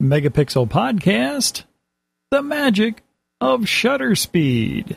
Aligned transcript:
Megapixel 0.00 0.68
Podcast 0.68 1.64
The 2.30 2.40
Magic 2.40 3.02
of 3.40 3.68
Shutter 3.68 4.14
Speed. 4.14 4.96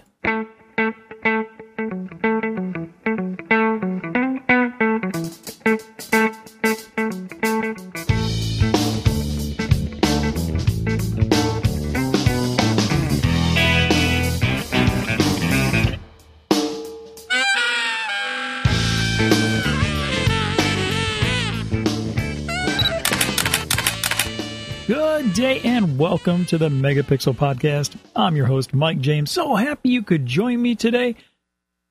Welcome 26.24 26.46
to 26.46 26.60
the 26.60 26.70
Megapixel 26.70 27.34
Podcast. 27.34 27.96
I'm 28.16 28.36
your 28.36 28.46
host, 28.46 28.76
Mike 28.76 29.00
James. 29.00 29.32
So 29.32 29.56
happy 29.56 29.90
you 29.90 30.04
could 30.04 30.28
join 30.28 30.62
me 30.62 30.76
today. 30.76 31.16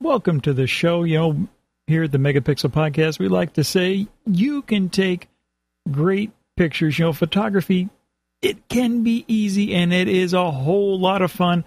Welcome 0.01 0.41
to 0.43 0.53
the 0.53 0.69
show. 0.69 1.03
You 1.03 1.19
know, 1.19 1.49
here 1.89 2.05
at 2.05 2.13
the 2.13 2.19
Megapixel 2.19 2.71
Podcast, 2.71 3.19
we 3.19 3.27
like 3.27 3.55
to 3.55 3.65
say 3.65 4.07
you 4.27 4.63
can 4.63 4.89
take 4.89 5.27
great 5.91 6.31
pictures. 6.57 6.97
You 6.97 7.07
know, 7.07 7.13
photography, 7.13 7.89
it 8.41 8.69
can 8.69 9.03
be 9.03 9.25
easy 9.27 9.75
and 9.75 9.93
it 9.93 10.07
is 10.07 10.33
a 10.33 10.53
whole 10.53 11.01
lot 11.01 11.23
of 11.23 11.33
fun. 11.33 11.65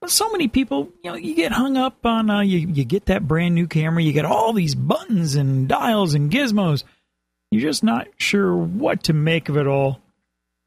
But 0.00 0.08
so 0.08 0.30
many 0.30 0.48
people, 0.48 0.88
you 1.04 1.10
know, 1.10 1.16
you 1.18 1.34
get 1.34 1.52
hung 1.52 1.76
up 1.76 2.06
on, 2.06 2.30
uh, 2.30 2.40
you, 2.40 2.60
you 2.60 2.84
get 2.84 3.06
that 3.06 3.28
brand 3.28 3.54
new 3.54 3.66
camera, 3.66 4.02
you 4.02 4.14
get 4.14 4.24
all 4.24 4.54
these 4.54 4.74
buttons 4.74 5.34
and 5.34 5.68
dials 5.68 6.14
and 6.14 6.30
gizmos. 6.30 6.82
You're 7.50 7.60
just 7.60 7.84
not 7.84 8.08
sure 8.16 8.56
what 8.56 9.02
to 9.02 9.12
make 9.12 9.50
of 9.50 9.58
it 9.58 9.66
all 9.66 10.00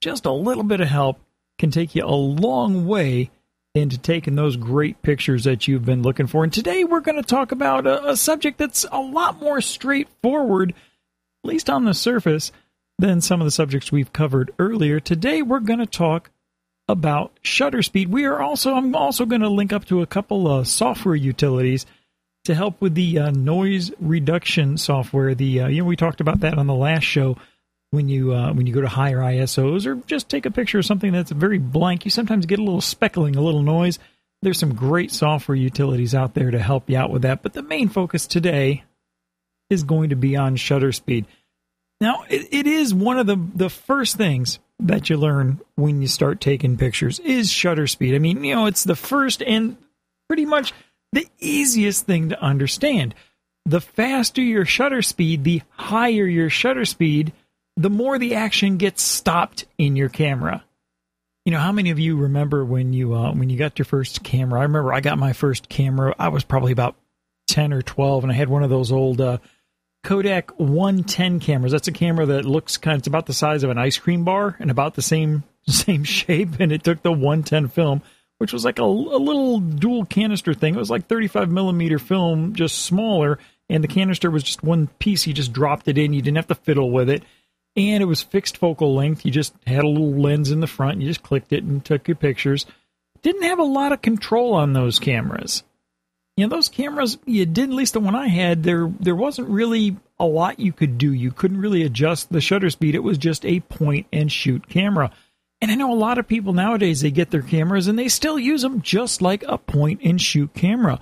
just 0.03 0.25
a 0.25 0.31
little 0.31 0.63
bit 0.63 0.81
of 0.81 0.87
help 0.87 1.19
can 1.57 1.71
take 1.71 1.95
you 1.95 2.03
a 2.03 2.07
long 2.07 2.85
way 2.85 3.31
into 3.73 3.97
taking 3.97 4.35
those 4.35 4.57
great 4.57 5.01
pictures 5.01 5.45
that 5.45 5.67
you've 5.67 5.85
been 5.85 6.03
looking 6.03 6.27
for. 6.27 6.43
And 6.43 6.51
today 6.51 6.83
we're 6.83 6.99
going 6.99 7.15
to 7.15 7.27
talk 7.27 7.51
about 7.51 7.87
a, 7.87 8.09
a, 8.09 8.17
subject 8.17 8.57
that's 8.57 8.85
a 8.91 8.99
lot 8.99 9.41
more 9.41 9.61
straightforward, 9.61 10.71
at 10.71 11.47
least 11.49 11.69
on 11.69 11.85
the 11.85 11.93
surface, 11.93 12.51
than 12.99 13.21
some 13.21 13.41
of 13.41 13.45
the 13.45 13.51
subjects 13.51 13.91
we've 13.91 14.13
covered 14.13 14.51
earlier. 14.59 14.99
Today 14.99 15.41
we're 15.41 15.59
going 15.59 15.79
to 15.79 15.85
talk 15.85 16.29
about 16.87 17.31
shutter 17.41 17.81
speed. 17.81 18.09
We 18.09 18.25
are 18.25 18.41
also 18.41 18.75
I'm 18.75 18.95
also 18.95 19.25
going 19.25 19.41
to 19.41 19.49
link 19.49 19.71
up 19.71 19.85
to 19.85 20.01
a 20.01 20.07
couple 20.07 20.47
of 20.51 20.67
software 20.67 21.15
utilities 21.15 21.85
to 22.43 22.53
help 22.53 22.81
with 22.81 22.93
the 22.93 23.19
uh, 23.19 23.31
noise 23.31 23.89
reduction 23.99 24.77
software. 24.77 25.33
The 25.33 25.61
uh, 25.61 25.67
you 25.69 25.81
know 25.81 25.87
we 25.87 25.95
talked 25.95 26.19
about 26.19 26.41
that 26.41 26.57
on 26.57 26.67
the 26.67 26.75
last 26.75 27.05
show 27.05 27.37
when 27.93 28.09
you 28.09 28.33
uh, 28.33 28.51
when 28.53 28.65
you 28.65 28.73
go 28.73 28.81
to 28.81 28.87
higher 28.87 29.19
ISOs 29.19 29.85
or 29.85 29.93
just 30.07 30.27
take 30.27 30.47
a 30.47 30.51
picture 30.51 30.79
of 30.79 30.85
something 30.85 31.11
that's 31.11 31.29
very 31.29 31.59
blank, 31.59 32.05
you 32.05 32.11
sometimes 32.11 32.47
get 32.47 32.57
a 32.57 32.63
little 32.63 32.81
speckling, 32.81 33.35
a 33.35 33.41
little 33.41 33.61
noise. 33.61 33.99
There's 34.41 34.57
some 34.57 34.73
great 34.73 35.11
software 35.11 35.55
utilities 35.55 36.15
out 36.15 36.33
there 36.33 36.49
to 36.49 36.57
help 36.57 36.89
you 36.89 36.97
out 36.97 37.11
with 37.11 37.21
that, 37.21 37.43
but 37.43 37.53
the 37.53 37.61
main 37.61 37.89
focus 37.89 38.25
today 38.25 38.83
is 39.69 39.83
going 39.83 40.09
to 40.09 40.15
be 40.15 40.35
on 40.35 40.55
shutter 40.55 40.91
speed. 40.91 41.27
Now, 42.01 42.23
it, 42.29 42.47
it 42.51 42.65
is 42.65 42.95
one 42.95 43.19
of 43.19 43.27
the 43.27 43.37
the 43.53 43.69
first 43.69 44.17
things 44.17 44.57
that 44.79 45.11
you 45.11 45.15
learn 45.15 45.61
when 45.75 46.01
you 46.01 46.07
start 46.07 46.41
taking 46.41 46.77
pictures 46.77 47.19
is 47.19 47.51
shutter 47.51 47.85
speed. 47.85 48.15
I 48.15 48.17
mean, 48.17 48.43
you 48.43 48.55
know, 48.55 48.65
it's 48.65 48.83
the 48.83 48.95
first 48.95 49.43
and 49.43 49.77
pretty 50.27 50.47
much 50.47 50.73
the 51.11 51.27
easiest 51.39 52.07
thing 52.07 52.29
to 52.29 52.41
understand. 52.41 53.13
The 53.67 53.81
faster 53.81 54.41
your 54.41 54.65
shutter 54.65 55.03
speed, 55.03 55.43
the 55.43 55.61
higher 55.69 56.25
your 56.25 56.49
shutter 56.49 56.85
speed, 56.85 57.33
the 57.75 57.89
more 57.89 58.17
the 58.17 58.35
action 58.35 58.77
gets 58.77 59.01
stopped 59.01 59.65
in 59.77 59.95
your 59.95 60.09
camera. 60.09 60.63
You 61.45 61.51
know, 61.51 61.59
how 61.59 61.71
many 61.71 61.89
of 61.89 61.99
you 61.99 62.15
remember 62.15 62.63
when 62.63 62.93
you 62.93 63.13
uh, 63.13 63.33
when 63.33 63.49
you 63.49 63.57
got 63.57 63.77
your 63.77 63.85
first 63.85 64.23
camera? 64.23 64.59
I 64.59 64.63
remember 64.63 64.93
I 64.93 65.01
got 65.01 65.17
my 65.17 65.33
first 65.33 65.67
camera. 65.67 66.15
I 66.17 66.29
was 66.29 66.43
probably 66.43 66.71
about 66.71 66.95
ten 67.47 67.73
or 67.73 67.81
twelve, 67.81 68.23
and 68.23 68.31
I 68.31 68.35
had 68.35 68.47
one 68.47 68.63
of 68.63 68.69
those 68.69 68.91
old 68.91 69.19
uh, 69.19 69.39
Kodak 70.03 70.51
110 70.59 71.39
cameras. 71.39 71.71
That's 71.71 71.87
a 71.87 71.93
camera 71.93 72.25
that 72.27 72.45
looks 72.45 72.77
kind 72.77 72.95
of 72.95 72.99
it's 72.99 73.07
about 73.07 73.25
the 73.25 73.33
size 73.33 73.63
of 73.63 73.69
an 73.69 73.77
ice 73.77 73.97
cream 73.97 74.25
bar 74.25 74.55
and 74.59 74.69
about 74.69 74.95
the 74.95 75.01
same 75.01 75.43
same 75.67 76.03
shape. 76.03 76.59
And 76.59 76.71
it 76.71 76.83
took 76.83 77.01
the 77.01 77.11
110 77.11 77.69
film, 77.69 78.01
which 78.37 78.53
was 78.53 78.65
like 78.65 78.79
a, 78.79 78.83
a 78.83 78.85
little 78.85 79.59
dual 79.59 80.05
canister 80.05 80.53
thing. 80.53 80.75
It 80.75 80.79
was 80.79 80.89
like 80.89 81.07
35 81.07 81.49
millimeter 81.49 81.99
film, 81.99 82.53
just 82.53 82.79
smaller, 82.79 83.39
and 83.69 83.83
the 83.83 83.87
canister 83.87 84.29
was 84.29 84.43
just 84.43 84.63
one 84.63 84.87
piece. 84.99 85.25
You 85.25 85.33
just 85.33 85.53
dropped 85.53 85.87
it 85.87 85.97
in. 85.97 86.13
You 86.13 86.21
didn't 86.21 86.37
have 86.37 86.47
to 86.47 86.55
fiddle 86.55 86.91
with 86.91 87.09
it 87.09 87.23
and 87.75 88.03
it 88.03 88.07
was 88.07 88.21
fixed 88.21 88.57
focal 88.57 88.93
length. 88.93 89.25
You 89.25 89.31
just 89.31 89.53
had 89.65 89.83
a 89.83 89.87
little 89.87 90.13
lens 90.13 90.51
in 90.51 90.59
the 90.59 90.67
front. 90.67 91.01
You 91.01 91.07
just 91.07 91.23
clicked 91.23 91.53
it 91.53 91.63
and 91.63 91.83
took 91.83 92.07
your 92.07 92.15
pictures. 92.15 92.65
Didn't 93.21 93.43
have 93.43 93.59
a 93.59 93.63
lot 93.63 93.91
of 93.91 94.01
control 94.01 94.53
on 94.53 94.73
those 94.73 94.99
cameras. 94.99 95.63
You 96.35 96.45
know, 96.45 96.55
those 96.55 96.69
cameras 96.69 97.17
you 97.25 97.45
did 97.45 97.69
at 97.69 97.75
least 97.75 97.93
the 97.93 97.99
one 97.99 98.15
I 98.15 98.27
had. 98.27 98.63
There, 98.63 98.91
there 98.99 99.15
wasn't 99.15 99.49
really 99.49 99.95
a 100.19 100.25
lot 100.25 100.59
you 100.59 100.73
could 100.73 100.97
do. 100.97 101.11
You 101.11 101.31
couldn't 101.31 101.61
really 101.61 101.83
adjust 101.83 102.31
the 102.31 102.41
shutter 102.41 102.69
speed. 102.69 102.95
It 102.95 103.03
was 103.03 103.17
just 103.17 103.45
a 103.45 103.59
point 103.61 104.07
and 104.11 104.31
shoot 104.31 104.67
camera. 104.67 105.11
And 105.61 105.71
I 105.71 105.75
know 105.75 105.93
a 105.93 105.95
lot 105.95 106.17
of 106.17 106.27
people 106.27 106.53
nowadays 106.53 107.01
they 107.01 107.11
get 107.11 107.31
their 107.31 107.41
cameras 107.41 107.87
and 107.87 107.97
they 107.97 108.09
still 108.09 108.37
use 108.37 108.63
them 108.63 108.81
just 108.81 109.21
like 109.21 109.43
a 109.47 109.57
point 109.57 110.01
and 110.03 110.19
shoot 110.19 110.53
camera. 110.53 110.99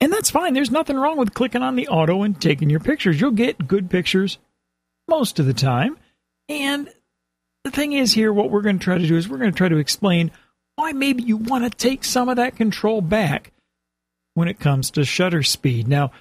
And 0.00 0.12
that's 0.12 0.30
fine. 0.30 0.54
There's 0.54 0.70
nothing 0.70 0.96
wrong 0.96 1.16
with 1.16 1.34
clicking 1.34 1.62
on 1.62 1.76
the 1.76 1.88
auto 1.88 2.22
and 2.22 2.40
taking 2.40 2.70
your 2.70 2.80
pictures. 2.80 3.20
You'll 3.20 3.32
get 3.32 3.66
good 3.66 3.90
pictures 3.90 4.38
most 5.08 5.38
of 5.38 5.46
the 5.46 5.54
time. 5.54 5.96
And 6.48 6.88
the 7.64 7.70
thing 7.70 7.92
is, 7.92 8.12
here, 8.12 8.32
what 8.32 8.50
we're 8.50 8.62
going 8.62 8.78
to 8.78 8.84
try 8.84 8.98
to 8.98 9.06
do 9.06 9.16
is 9.16 9.28
we're 9.28 9.38
going 9.38 9.52
to 9.52 9.56
try 9.56 9.68
to 9.68 9.76
explain 9.76 10.30
why 10.76 10.92
maybe 10.92 11.22
you 11.22 11.36
want 11.36 11.64
to 11.64 11.70
take 11.70 12.04
some 12.04 12.28
of 12.28 12.36
that 12.36 12.56
control 12.56 13.00
back 13.00 13.52
when 14.34 14.48
it 14.48 14.58
comes 14.58 14.90
to 14.92 15.04
shutter 15.04 15.42
speed. 15.42 15.86
Now, 15.88 16.04
of 16.04 16.12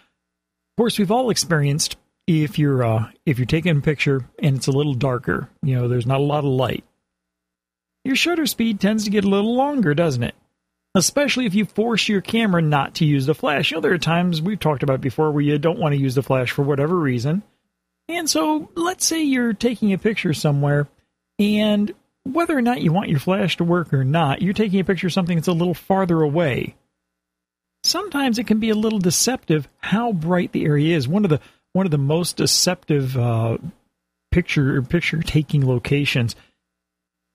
course, 0.78 1.00
we've 1.00 1.12
all 1.12 1.30
experienced 1.30 1.96
if 2.28 2.60
you're 2.60 2.84
uh, 2.84 3.10
if 3.26 3.40
you're 3.40 3.46
taking 3.46 3.78
a 3.78 3.82
picture 3.82 4.26
and 4.40 4.58
it's 4.58 4.68
a 4.68 4.72
little 4.72 4.94
darker, 4.94 5.50
you 5.64 5.76
know, 5.76 5.88
there's 5.88 6.06
not 6.06 6.20
a 6.20 6.24
lot 6.24 6.40
of 6.40 6.52
light. 6.52 6.84
Your 8.04 8.16
shutter 8.16 8.46
speed 8.46 8.80
tends 8.80 9.04
to 9.04 9.10
get 9.10 9.26
a 9.26 9.30
little 9.30 9.56
longer, 9.56 9.94
doesn't 9.94 10.24
it? 10.24 10.36
Especially 10.96 11.46
if 11.46 11.56
you 11.56 11.66
force 11.66 12.10
your 12.10 12.22
camera 12.22 12.62
not 12.62 12.96
to 12.96 13.06
use 13.06 13.26
the 13.26 13.36
flash. 13.36 13.72
You 13.72 13.78
know, 13.78 13.82
there 13.82 13.94
are 13.94 13.98
times 13.98 14.42
we've 14.42 14.60
talked 14.60 14.84
about 14.84 15.02
before 15.02 15.32
where 15.32 15.44
you 15.44 15.58
don't 15.58 15.80
want 15.80 15.94
to 15.94 16.02
use 16.02 16.16
the 16.16 16.24
flash 16.24 16.52
for 16.52 16.64
whatever 16.64 16.96
reason. 16.96 17.44
And 18.12 18.30
so 18.30 18.70
let's 18.76 19.06
say 19.06 19.24
you're 19.24 19.54
taking 19.54 19.94
a 19.94 19.98
picture 19.98 20.34
somewhere, 20.34 20.88
and 21.40 21.94
whether 22.24 22.58
or 22.58 22.62
not 22.62 22.82
you 22.82 22.92
want 22.92 23.10
your 23.10 23.20
flash 23.20 23.58
to 23.58 23.64
work 23.64 23.94
or 23.94 24.04
not, 24.04 24.42
you're 24.42 24.54
taking 24.54 24.80
a 24.80 24.84
picture 24.84 25.08
of 25.08 25.14
something 25.14 25.38
that's 25.38 25.48
a 25.48 25.54
little 25.54 25.74
farther 25.74 26.22
away. 26.22 26.76
Sometimes 27.84 28.38
it 28.38 28.46
can 28.46 28.60
be 28.60 28.70
a 28.70 28.76
little 28.76 29.00
deceptive 29.00 29.68
how 29.80 30.12
bright 30.12 30.52
the 30.52 30.66
area 30.66 30.96
is. 30.96 31.08
One 31.08 31.24
of 31.24 31.30
the 31.30 31.40
one 31.74 31.88
of 31.88 31.92
the 31.92 31.98
most 31.98 32.38
deceptive 32.38 33.18
uh, 33.18 33.58
picture 34.30 34.82
picture 34.82 35.22
taking 35.22 35.66
locations 35.66 36.36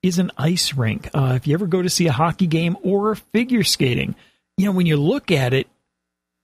is 0.03 0.19
an 0.19 0.31
ice 0.37 0.73
rink. 0.73 1.09
Uh, 1.13 1.33
if 1.35 1.47
you 1.47 1.53
ever 1.53 1.67
go 1.67 1.81
to 1.81 1.89
see 1.89 2.07
a 2.07 2.13
hockey 2.13 2.47
game 2.47 2.77
or 2.81 3.15
figure 3.15 3.63
skating, 3.63 4.15
you 4.57 4.65
know 4.65 4.71
when 4.71 4.85
you 4.85 4.95
look 4.95 5.31
at 5.31 5.53
it, 5.53 5.67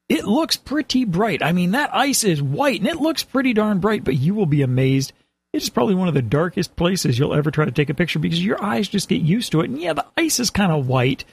it 0.09 0.25
looks 0.25 0.58
pretty 0.58 1.06
bright. 1.06 1.41
I 1.41 1.52
mean, 1.52 1.72
that 1.72 1.94
ice 1.94 2.24
is 2.24 2.41
white 2.41 2.80
and 2.80 2.90
it 2.90 2.97
looks 2.97 3.24
pretty 3.24 3.53
darn 3.53 3.80
bright, 3.80 4.03
but 4.03 4.16
you 4.16 4.36
will 4.36 4.46
be 4.46 4.62
amazed. 4.62 5.14
It's 5.53 5.69
probably 5.69 5.96
one 5.96 6.08
of 6.08 6.14
the 6.14 6.22
darkest 6.22 6.75
places 6.75 7.18
you'll 7.18 7.36
ever 7.36 7.52
try 7.52 7.66
to 7.66 7.72
take 7.72 7.90
a 7.90 7.94
picture 7.94 8.19
because 8.19 8.44
your 8.44 8.64
eyes 8.64 8.88
just 8.88 9.08
get 9.08 9.22
used 9.22 9.52
to 9.52 9.62
it. 9.62 9.69
And 9.69 9.80
yeah, 9.80 9.94
the 9.94 10.06
ice 10.18 10.40
is 10.40 10.50
kind 10.50 10.72
of 10.72 10.88
white, 10.88 11.25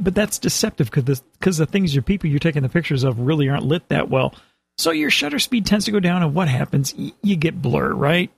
but 0.00 0.14
that's 0.14 0.38
deceptive 0.38 0.90
because 0.90 1.22
the, 1.40 1.50
the 1.64 1.66
things 1.66 1.94
your 1.94 2.02
people 2.02 2.28
you're 2.28 2.38
taking 2.40 2.62
the 2.62 2.68
pictures 2.68 3.04
of 3.04 3.20
really 3.20 3.48
aren't 3.48 3.64
lit 3.64 3.88
that 3.88 4.10
well. 4.10 4.34
So 4.78 4.90
your 4.90 5.10
shutter 5.10 5.38
speed 5.38 5.66
tends 5.66 5.84
to 5.84 5.92
go 5.92 6.00
down, 6.00 6.22
and 6.22 6.34
what 6.34 6.48
happens? 6.48 6.94
Y- 6.94 7.12
you 7.22 7.36
get 7.36 7.60
blur, 7.60 7.92
right? 7.92 8.30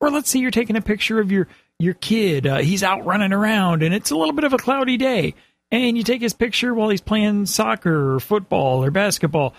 Or 0.00 0.10
let's 0.10 0.30
say 0.30 0.38
you're 0.38 0.50
taking 0.50 0.76
a 0.76 0.80
picture 0.80 1.20
of 1.20 1.32
your 1.32 1.48
your 1.78 1.94
kid. 1.94 2.46
Uh, 2.46 2.58
he's 2.58 2.82
out 2.82 3.04
running 3.04 3.32
around, 3.32 3.82
and 3.82 3.94
it's 3.94 4.10
a 4.10 4.16
little 4.16 4.32
bit 4.32 4.44
of 4.44 4.52
a 4.52 4.58
cloudy 4.58 4.96
day 4.96 5.34
and 5.70 5.96
you 5.96 6.02
take 6.02 6.22
his 6.22 6.32
picture 6.32 6.74
while 6.74 6.88
he's 6.88 7.00
playing 7.00 7.46
soccer 7.46 8.14
or 8.14 8.20
football 8.20 8.82
or 8.84 8.90
basketball, 8.90 9.54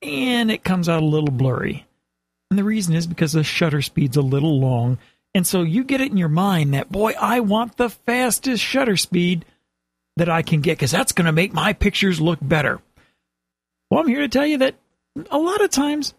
and 0.00 0.50
it 0.50 0.64
comes 0.64 0.88
out 0.88 1.02
a 1.02 1.06
little 1.06 1.30
blurry. 1.30 1.86
And 2.50 2.58
the 2.58 2.64
reason 2.64 2.94
is 2.94 3.06
because 3.06 3.32
the 3.32 3.44
shutter 3.44 3.82
speed's 3.82 4.16
a 4.16 4.22
little 4.22 4.60
long, 4.60 4.98
and 5.34 5.46
so 5.46 5.62
you 5.62 5.84
get 5.84 6.00
it 6.00 6.10
in 6.10 6.16
your 6.16 6.28
mind 6.28 6.74
that, 6.74 6.90
boy, 6.90 7.14
I 7.18 7.40
want 7.40 7.76
the 7.76 7.88
fastest 7.88 8.62
shutter 8.62 8.96
speed 8.96 9.44
that 10.16 10.28
I 10.28 10.42
can 10.42 10.60
get 10.60 10.76
because 10.76 10.90
that's 10.90 11.12
going 11.12 11.26
to 11.26 11.32
make 11.32 11.54
my 11.54 11.72
pictures 11.72 12.20
look 12.20 12.38
better. 12.42 12.80
Well, 13.90 14.00
I'm 14.00 14.08
here 14.08 14.20
to 14.20 14.28
tell 14.28 14.46
you 14.46 14.58
that 14.58 14.74
a 15.30 15.38
lot 15.38 15.62
of 15.62 15.70
times 15.70 16.14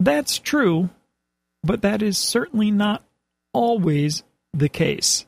that's 0.00 0.38
true, 0.38 0.90
but 1.62 1.82
that 1.82 2.02
is 2.02 2.16
certainly 2.16 2.70
not 2.70 3.02
always 3.52 4.22
the 4.54 4.68
case. 4.68 5.26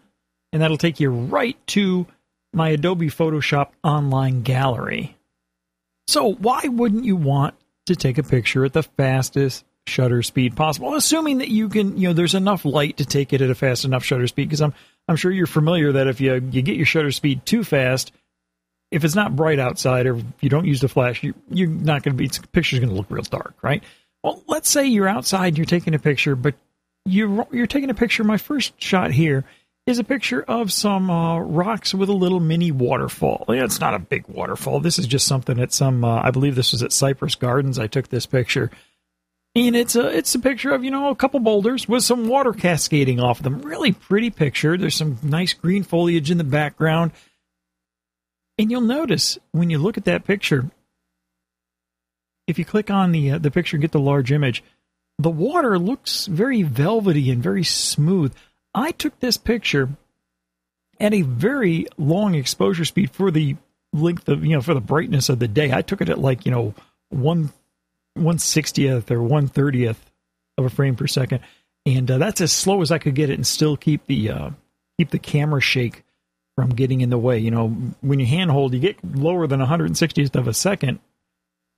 and 0.53 0.63
that'll 0.63 0.79
take 0.79 1.01
you 1.01 1.11
right 1.11 1.67
to 1.67 2.07
my 2.53 2.69
Adobe 2.69 3.09
Photoshop 3.09 3.71
online 3.83 4.43
gallery. 4.43 5.17
So, 6.07 6.35
why 6.35 6.61
wouldn't 6.65 7.05
you 7.05 7.17
want 7.17 7.57
to 7.87 7.97
take 7.97 8.19
a 8.19 8.23
picture 8.23 8.65
at 8.65 8.73
the 8.73 8.85
fastest 8.85 9.65
shutter 9.89 10.23
speed 10.23 10.57
possible, 10.57 10.95
assuming 10.95 11.39
that 11.39 11.49
you 11.49 11.69
can, 11.69 11.97
you 11.97 12.09
know, 12.09 12.15
there's 12.15 12.35
enough 12.35 12.65
light 12.65 12.99
to 12.99 13.05
take 13.05 13.33
it 13.33 13.41
at 13.41 13.51
a 13.51 13.55
fast 13.55 13.85
enough 13.85 14.05
shutter 14.05 14.27
speed? 14.27 14.49
Because 14.49 14.61
I'm, 14.61 14.75
I'm 15.09 15.17
sure 15.17 15.31
you're 15.33 15.47
familiar 15.47 15.93
that 15.93 16.07
if 16.07 16.21
you 16.21 16.35
you 16.35 16.63
get 16.63 16.77
your 16.77 16.87
shutter 16.87 17.11
speed 17.11 17.45
too 17.47 17.65
fast, 17.65 18.13
if 18.91 19.05
it's 19.05 19.15
not 19.15 19.37
bright 19.37 19.59
outside 19.59 20.07
or 20.07 20.21
you 20.41 20.49
don't 20.49 20.67
use 20.67 20.81
the 20.81 20.89
flash, 20.89 21.23
you, 21.23 21.35
you're 21.51 21.69
not 21.69 22.03
going 22.03 22.17
to 22.17 22.23
be, 22.23 22.31
picture's 22.53 22.79
going 22.79 22.91
to 22.91 22.95
look 22.95 23.11
real 23.11 23.23
dark, 23.23 23.55
right? 23.63 23.83
Well, 24.23 24.43
let's 24.47 24.69
say 24.69 24.87
you're 24.87 25.09
outside 25.09 25.59
you're 25.59 25.67
taking 25.67 25.95
a 25.95 25.99
picture, 25.99 26.35
but 26.35 26.55
you're, 27.05 27.47
you're 27.53 27.67
taking 27.67 27.91
a 27.91 27.95
picture. 27.95 28.25
My 28.25 28.39
first 28.39 28.81
shot 28.81 29.13
here 29.13 29.45
is 29.87 29.99
a 29.99 30.05
picture 30.05 30.43
of 30.43 30.73
some 30.73 31.11
uh, 31.11 31.39
rocks 31.39 31.95
with 31.95 32.09
a 32.09 32.15
little 32.15 32.41
mini 32.41 32.71
waterfall. 32.71 33.45
Yeah, 33.49 33.65
It's 33.65 33.81
not 33.81 33.95
a 33.95 33.99
big 33.99 34.27
waterfall. 34.29 34.81
This 34.81 34.99
is 34.99 35.07
just 35.07 35.27
something 35.27 35.59
at 35.59 35.73
some, 35.73 36.05
uh, 36.05 36.21
I 36.23 36.31
believe 36.31 36.55
this 36.55 36.73
was 36.73 36.83
at 36.83 36.93
Cypress 36.93 37.35
Gardens. 37.35 37.79
I 37.79 37.87
took 37.87 38.09
this 38.09 38.27
picture. 38.27 38.71
And 39.59 39.75
it's 39.75 39.97
a 39.97 40.07
it's 40.07 40.37
a 40.37 40.39
picture 40.39 40.71
of 40.71 40.85
you 40.85 40.91
know 40.93 41.11
a 41.11 41.17
couple 41.17 41.41
boulders 41.41 41.89
with 41.89 42.05
some 42.05 42.29
water 42.29 42.53
cascading 42.53 43.19
off 43.19 43.41
of 43.41 43.45
them. 43.45 43.61
Really 43.63 43.91
pretty 43.91 44.31
picture. 44.31 44.77
There's 44.77 44.95
some 44.95 45.19
nice 45.21 45.53
green 45.53 45.83
foliage 45.83 46.31
in 46.31 46.39
the 46.39 46.45
background. 46.45 47.11
And 48.57 48.71
you'll 48.71 48.83
notice 48.83 49.37
when 49.51 49.69
you 49.69 49.79
look 49.79 49.99
at 49.99 50.05
that 50.05 50.25
picture, 50.25 50.71
if 52.47 52.57
you 52.57 52.65
click 52.65 52.89
on 52.89 53.11
the 53.11 53.33
uh, 53.33 53.39
the 53.39 53.51
picture 53.51 53.77
and 53.77 53.83
get 53.83 53.91
the 53.91 53.99
large 53.99 54.31
image, 54.31 54.63
the 55.19 55.29
water 55.29 55.77
looks 55.77 56.27
very 56.27 56.63
velvety 56.63 57.29
and 57.29 57.43
very 57.43 57.65
smooth. 57.65 58.33
I 58.75 58.93
took 58.93 59.19
this 59.19 59.37
picture 59.37 59.89
at 61.01 61.13
a 61.13 61.23
very 61.23 61.87
long 61.97 62.37
exposure 62.37 62.85
speed 62.85 63.11
for 63.11 63.33
the 63.33 63.57
length 63.93 64.29
of 64.29 64.45
you 64.45 64.55
know 64.55 64.63
for 64.63 64.75
the 64.75 64.81
brightness 64.81 65.29
of 65.29 65.41
the 65.41 65.49
day. 65.49 65.73
I 65.73 65.83
took 65.83 66.01
it 66.01 66.11
at 66.11 66.21
like 66.21 66.47
you 66.47 66.53
know 66.53 66.75
one 67.09 67.53
one 68.19 68.39
sixtieth 68.39 69.11
or 69.11 69.23
one 69.23 69.49
thirtieth 69.49 70.11
of 70.57 70.65
a 70.65 70.71
frame 70.71 70.97
per 70.97 71.07
second, 71.07 71.41
and 71.87 72.11
uh, 72.11 72.19
that's 72.19 72.41
as 72.41 72.53
slow 72.53 72.83
as 72.83 72.91
I 72.91 72.99
could 72.99 73.15
get 73.15 73.31
it 73.31 73.35
and 73.35 73.47
still 73.47 73.77
keep 73.77 74.07
the 74.07 74.31
uh, 74.31 74.51
keep 74.99 75.11
the 75.11 75.19
camera 75.19 75.61
shake 75.61 76.05
from 76.57 76.71
getting 76.71 77.01
in 77.01 77.11
the 77.11 77.19
way. 77.19 77.39
You 77.39 77.51
know, 77.51 77.69
when 78.01 78.19
you 78.19 78.27
handhold, 78.27 78.75
you 78.75 78.81
get 78.81 78.97
lower 79.05 79.47
than 79.47 79.61
160th 79.61 80.35
of 80.35 80.49
a 80.49 80.55
second, 80.55 80.99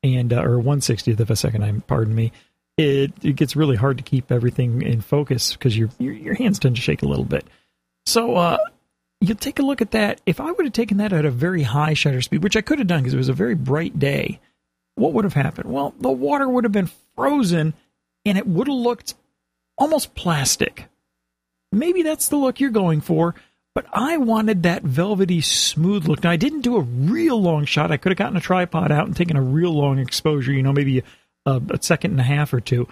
and 0.02 0.32
uh, 0.32 0.42
or 0.42 0.58
160th 0.58 1.20
of 1.20 1.30
a 1.30 1.36
second. 1.36 1.64
I'm 1.64 1.82
pardon 1.82 2.14
me. 2.14 2.32
It 2.76 3.12
it 3.22 3.36
gets 3.36 3.56
really 3.56 3.76
hard 3.76 3.98
to 3.98 4.02
keep 4.02 4.32
everything 4.32 4.82
in 4.82 5.00
focus 5.00 5.52
because 5.52 5.76
your, 5.76 5.90
your 5.98 6.14
your 6.14 6.34
hands 6.34 6.58
tend 6.58 6.76
to 6.76 6.82
shake 6.82 7.02
a 7.02 7.08
little 7.08 7.24
bit. 7.24 7.46
So 8.06 8.36
uh, 8.36 8.58
you 9.20 9.34
take 9.34 9.58
a 9.58 9.62
look 9.62 9.82
at 9.82 9.90
that. 9.90 10.20
If 10.24 10.40
I 10.40 10.50
would 10.50 10.64
have 10.64 10.72
taken 10.72 10.96
that 10.96 11.12
at 11.12 11.24
a 11.24 11.30
very 11.30 11.62
high 11.62 11.94
shutter 11.94 12.22
speed, 12.22 12.42
which 12.42 12.56
I 12.56 12.62
could 12.62 12.78
have 12.78 12.88
done 12.88 13.00
because 13.00 13.14
it 13.14 13.18
was 13.18 13.28
a 13.28 13.34
very 13.34 13.54
bright 13.54 13.98
day, 13.98 14.40
what 15.00 15.12
would 15.14 15.24
have 15.24 15.34
happened? 15.34 15.70
Well, 15.70 15.94
the 15.98 16.10
water 16.10 16.48
would 16.48 16.64
have 16.64 16.72
been 16.72 16.90
frozen, 17.16 17.74
and 18.24 18.38
it 18.38 18.46
would 18.46 18.68
have 18.68 18.76
looked 18.76 19.14
almost 19.76 20.14
plastic. 20.14 20.86
Maybe 21.72 22.02
that's 22.02 22.28
the 22.28 22.36
look 22.36 22.60
you're 22.60 22.70
going 22.70 23.00
for 23.00 23.34
but 23.74 23.86
I 23.92 24.16
wanted 24.16 24.64
that 24.64 24.82
velvety, 24.82 25.40
smooth 25.40 26.06
look. 26.08 26.24
Now, 26.24 26.30
I 26.30 26.36
didn't 26.36 26.62
do 26.62 26.76
a 26.76 26.80
real 26.80 27.40
long 27.40 27.64
shot. 27.64 27.92
I 27.92 27.96
could 27.96 28.10
have 28.10 28.18
gotten 28.18 28.36
a 28.36 28.40
tripod 28.40 28.90
out 28.90 29.06
and 29.06 29.16
taken 29.16 29.36
a 29.36 29.42
real 29.42 29.72
long 29.72 29.98
exposure, 29.98 30.52
you 30.52 30.62
know, 30.62 30.72
maybe 30.72 31.04
a, 31.46 31.62
a 31.70 31.80
second 31.80 32.12
and 32.12 32.20
a 32.20 32.24
half 32.24 32.52
or 32.52 32.60
two. 32.60 32.88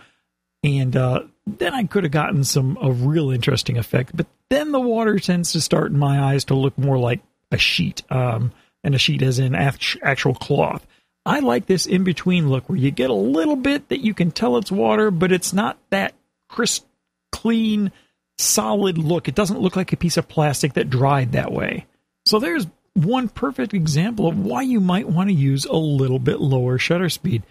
And 0.63 0.97
uh, 0.97 1.23
then 1.47 1.75
I 1.75 1.85
could 1.85 2.05
have 2.05 2.13
gotten 2.13 2.45
some 2.45 2.79
a 2.81 2.93
real 2.93 3.31
interesting 3.31 3.77
effect. 3.77 4.17
But 4.17 4.27
then 4.51 4.71
the 4.71 4.81
water 4.81 5.19
tends 5.19 5.53
to 5.53 5.61
start 5.61 5.91
in 5.91 5.99
my 5.99 6.21
eyes 6.21 6.45
to 6.47 6.55
look 6.55 6.79
more 6.79 6.99
like 6.99 7.21
a 7.51 7.59
sheet, 7.59 8.03
um, 8.11 8.53
and 8.85 8.95
a 8.95 8.99
sheet 8.99 9.23
as 9.23 9.39
in 9.39 9.55
actual 9.55 10.35
cloth. 10.35 10.87
I 11.29 11.41
like 11.41 11.67
this 11.67 11.87
in 11.87 12.05
between 12.05 12.49
look 12.49 12.69
where 12.69 12.79
you 12.79 12.91
get 12.91 13.11
a 13.11 13.15
little 13.15 13.57
bit 13.57 13.89
that 13.91 14.01
you 14.01 14.15
can 14.15 14.31
tell 14.31 14.57
it's 14.57 14.73
water, 14.73 15.11
but 15.11 15.31
it's 15.31 15.53
not 15.53 15.79
that 15.91 16.15
crisp, 16.49 16.87
clean 17.33 17.93
solid 18.39 18.97
look. 18.97 19.29
It 19.29 19.35
doesn't 19.35 19.61
look 19.61 19.77
like 19.77 19.93
a 19.93 19.97
piece 19.97 20.17
of 20.17 20.29
plastic 20.29 20.75
that 20.75 20.91
dried 20.91 21.33
that 21.33 21.53
way. 21.53 21.87
So 22.25 22.39
there's 22.39 22.67
one 22.95 23.29
perfect 23.29 23.75
example 23.75 24.27
of 24.27 24.39
why 24.39 24.63
you 24.63 24.81
might 24.81 25.09
want 25.09 25.29
to 25.29 25.35
use 25.35 25.65
a 25.67 25.77
little 25.77 26.19
bit 26.19 26.41
lower 26.41 26.79
shutter 26.79 27.09
speed. 27.09 27.43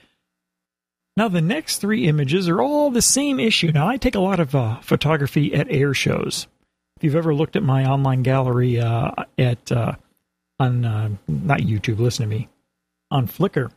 Now, 1.15 1.27
the 1.27 1.41
next 1.41 1.77
three 1.77 2.07
images 2.07 2.47
are 2.47 2.61
all 2.61 2.91
the 2.91 3.01
same 3.01 3.39
issue. 3.39 3.71
Now, 3.71 3.87
I 3.87 3.97
take 3.97 4.15
a 4.15 4.19
lot 4.19 4.39
of 4.39 4.53
uh, 4.53 4.79
photography 4.81 5.53
at 5.53 5.71
air 5.71 5.93
shows. 5.93 6.47
If 6.95 7.03
you've 7.03 7.15
ever 7.15 7.33
looked 7.33 7.55
at 7.55 7.63
my 7.63 7.85
online 7.85 8.23
gallery 8.23 8.79
uh, 8.79 9.11
at 9.37 9.71
uh, 9.71 9.93
on 10.59 10.85
uh, 10.85 11.09
not 11.27 11.59
YouTube, 11.59 11.99
listen 11.99 12.29
to 12.29 12.35
me, 12.35 12.49
on 13.09 13.27
Flickr, 13.27 13.71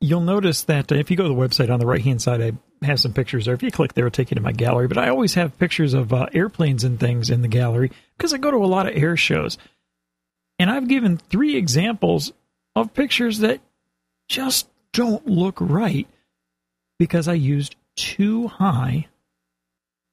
you'll 0.00 0.20
notice 0.20 0.64
that 0.64 0.92
if 0.92 1.10
you 1.10 1.16
go 1.16 1.24
to 1.24 1.28
the 1.28 1.34
website 1.34 1.72
on 1.72 1.80
the 1.80 1.86
right 1.86 2.02
hand 2.02 2.20
side, 2.22 2.40
I 2.40 2.52
have 2.86 3.00
some 3.00 3.12
pictures 3.12 3.46
there. 3.46 3.54
If 3.54 3.62
you 3.62 3.70
click 3.70 3.94
there, 3.94 4.06
it'll 4.06 4.14
take 4.14 4.30
you 4.30 4.36
to 4.36 4.40
my 4.40 4.52
gallery. 4.52 4.88
But 4.88 4.98
I 4.98 5.08
always 5.08 5.34
have 5.34 5.58
pictures 5.58 5.94
of 5.94 6.12
uh, 6.12 6.26
airplanes 6.32 6.84
and 6.84 6.98
things 7.00 7.30
in 7.30 7.42
the 7.42 7.48
gallery 7.48 7.90
because 8.16 8.34
I 8.34 8.38
go 8.38 8.50
to 8.50 8.58
a 8.58 8.66
lot 8.66 8.86
of 8.86 8.96
air 8.96 9.16
shows. 9.16 9.58
And 10.58 10.70
I've 10.70 10.88
given 10.88 11.16
three 11.16 11.56
examples 11.56 12.32
of 12.74 12.94
pictures 12.94 13.38
that 13.38 13.60
just 14.28 14.68
don't 14.92 15.26
look 15.26 15.58
right 15.60 16.08
because 16.98 17.28
I 17.28 17.34
used 17.34 17.76
too 17.96 18.48
high 18.48 19.08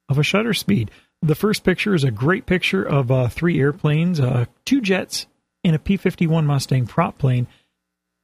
of 0.10 0.18
a 0.18 0.24
shutter 0.24 0.54
speed. 0.54 0.92
The 1.22 1.36
first 1.36 1.64
picture 1.64 1.96
is 1.96 2.04
a 2.04 2.12
great 2.12 2.46
picture 2.46 2.84
of 2.84 3.10
uh, 3.10 3.30
three 3.30 3.60
airplanes, 3.60 4.20
uh, 4.20 4.46
two 4.66 4.82
jets, 4.82 5.26
and 5.64 5.76
a 5.76 5.80
P 5.80 5.96
51 5.96 6.46
Mustang 6.46 6.86
prop 6.86 7.18
plane. 7.18 7.48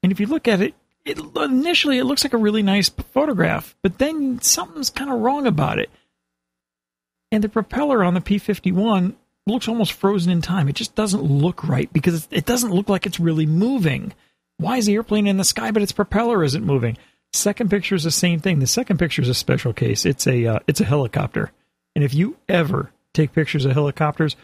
And 0.04 0.12
if 0.12 0.20
you 0.20 0.28
look 0.28 0.48
at 0.48 0.62
it, 0.62 0.74
it 1.06 1.20
initially 1.36 1.98
it 1.98 2.06
looks 2.06 2.24
like 2.24 2.34
a 2.34 2.38
really 2.38 2.64
nice 2.64 2.90
photograph, 2.90 3.76
but 3.82 3.98
then 3.98 4.42
something's 4.42 4.90
kind 4.90 5.12
of 5.12 5.20
wrong 5.20 5.48
about 5.48 5.80
it. 5.80 5.90
And 7.32 7.44
the 7.44 7.50
propeller 7.50 8.04
on 8.04 8.14
the 8.14 8.22
P51 8.22 9.16
looks 9.48 9.68
almost 9.68 9.94
frozen 9.94 10.32
in 10.32 10.42
time. 10.42 10.68
It 10.68 10.76
just 10.76 10.96
doesn't 10.96 11.24
look 11.24 11.68
right 11.68 11.92
because 11.92 12.28
it 12.32 12.46
doesn't 12.46 12.72
look 12.72 12.90
like 12.90 13.06
it's 13.06 13.20
really 13.20 13.46
moving. 13.46 14.14
Why 14.58 14.78
is 14.78 14.86
the 14.86 14.96
airplane 14.96 15.28
in 15.28 15.38
the 15.38 15.44
sky 15.44 15.72
but 15.72 15.84
its 15.84 15.92
propeller 15.92 16.44
isn't 16.44 16.66
moving? 16.66 16.98
Second 17.34 17.70
picture 17.70 17.96
is 17.96 18.04
the 18.04 18.12
same 18.12 18.40
thing. 18.40 18.60
The 18.60 18.68
second 18.68 18.98
picture 18.98 19.22
is 19.22 19.30
a 19.30 19.34
special 19.34 19.74
case. 19.74 20.06
It's 20.06 20.26
a 20.26 20.46
uh, 20.46 20.60
it's 20.68 20.82
a 20.82 20.86
helicopter. 20.86 21.52
And 21.96 22.04
if 22.04 22.14
you 22.14 22.38
ever 22.48 22.92
take 23.14 23.34
pictures 23.34 23.66
of 23.66 23.74
helicopters, 23.74 24.36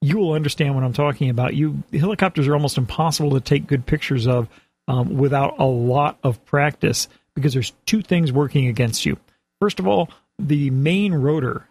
you 0.00 0.18
will 0.18 0.32
understand 0.32 0.74
what 0.74 0.84
I'm 0.84 0.92
talking 0.92 1.28
about. 1.30 1.54
You 1.54 1.82
helicopters 1.92 2.48
are 2.48 2.54
almost 2.54 2.78
impossible 2.78 3.32
to 3.32 3.40
take 3.40 3.66
good 3.66 3.86
pictures 3.86 4.26
of 4.26 4.48
um, 4.88 5.16
without 5.16 5.58
a 5.58 5.64
lot 5.64 6.18
of 6.22 6.44
practice 6.44 7.08
because 7.34 7.52
there's 7.52 7.72
two 7.86 8.02
things 8.02 8.32
working 8.32 8.66
against 8.66 9.06
you. 9.06 9.16
First 9.60 9.78
of 9.78 9.86
all, 9.86 10.10
the 10.38 10.70
main 10.70 11.14
rotor 11.14 11.68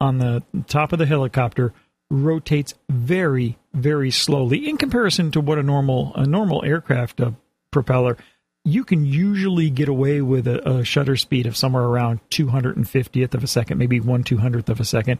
on 0.00 0.18
the 0.18 0.42
top 0.66 0.92
of 0.92 0.98
the 0.98 1.06
helicopter 1.06 1.72
rotates 2.10 2.74
very, 2.90 3.58
very 3.72 4.10
slowly 4.10 4.68
in 4.68 4.76
comparison 4.76 5.30
to 5.30 5.40
what 5.40 5.58
a 5.58 5.62
normal 5.62 6.12
a 6.14 6.26
normal 6.26 6.64
aircraft 6.64 7.20
uh, 7.20 7.30
propeller. 7.70 8.18
You 8.64 8.84
can 8.84 9.04
usually 9.04 9.70
get 9.70 9.88
away 9.88 10.20
with 10.20 10.46
a, 10.46 10.68
a 10.68 10.84
shutter 10.84 11.16
speed 11.16 11.46
of 11.46 11.56
somewhere 11.56 11.82
around 11.82 12.20
250th 12.30 13.34
of 13.34 13.42
a 13.42 13.48
second, 13.48 13.78
maybe 13.78 13.98
one 13.98 14.22
200th 14.22 14.68
of 14.68 14.78
a 14.78 14.84
second. 14.84 15.18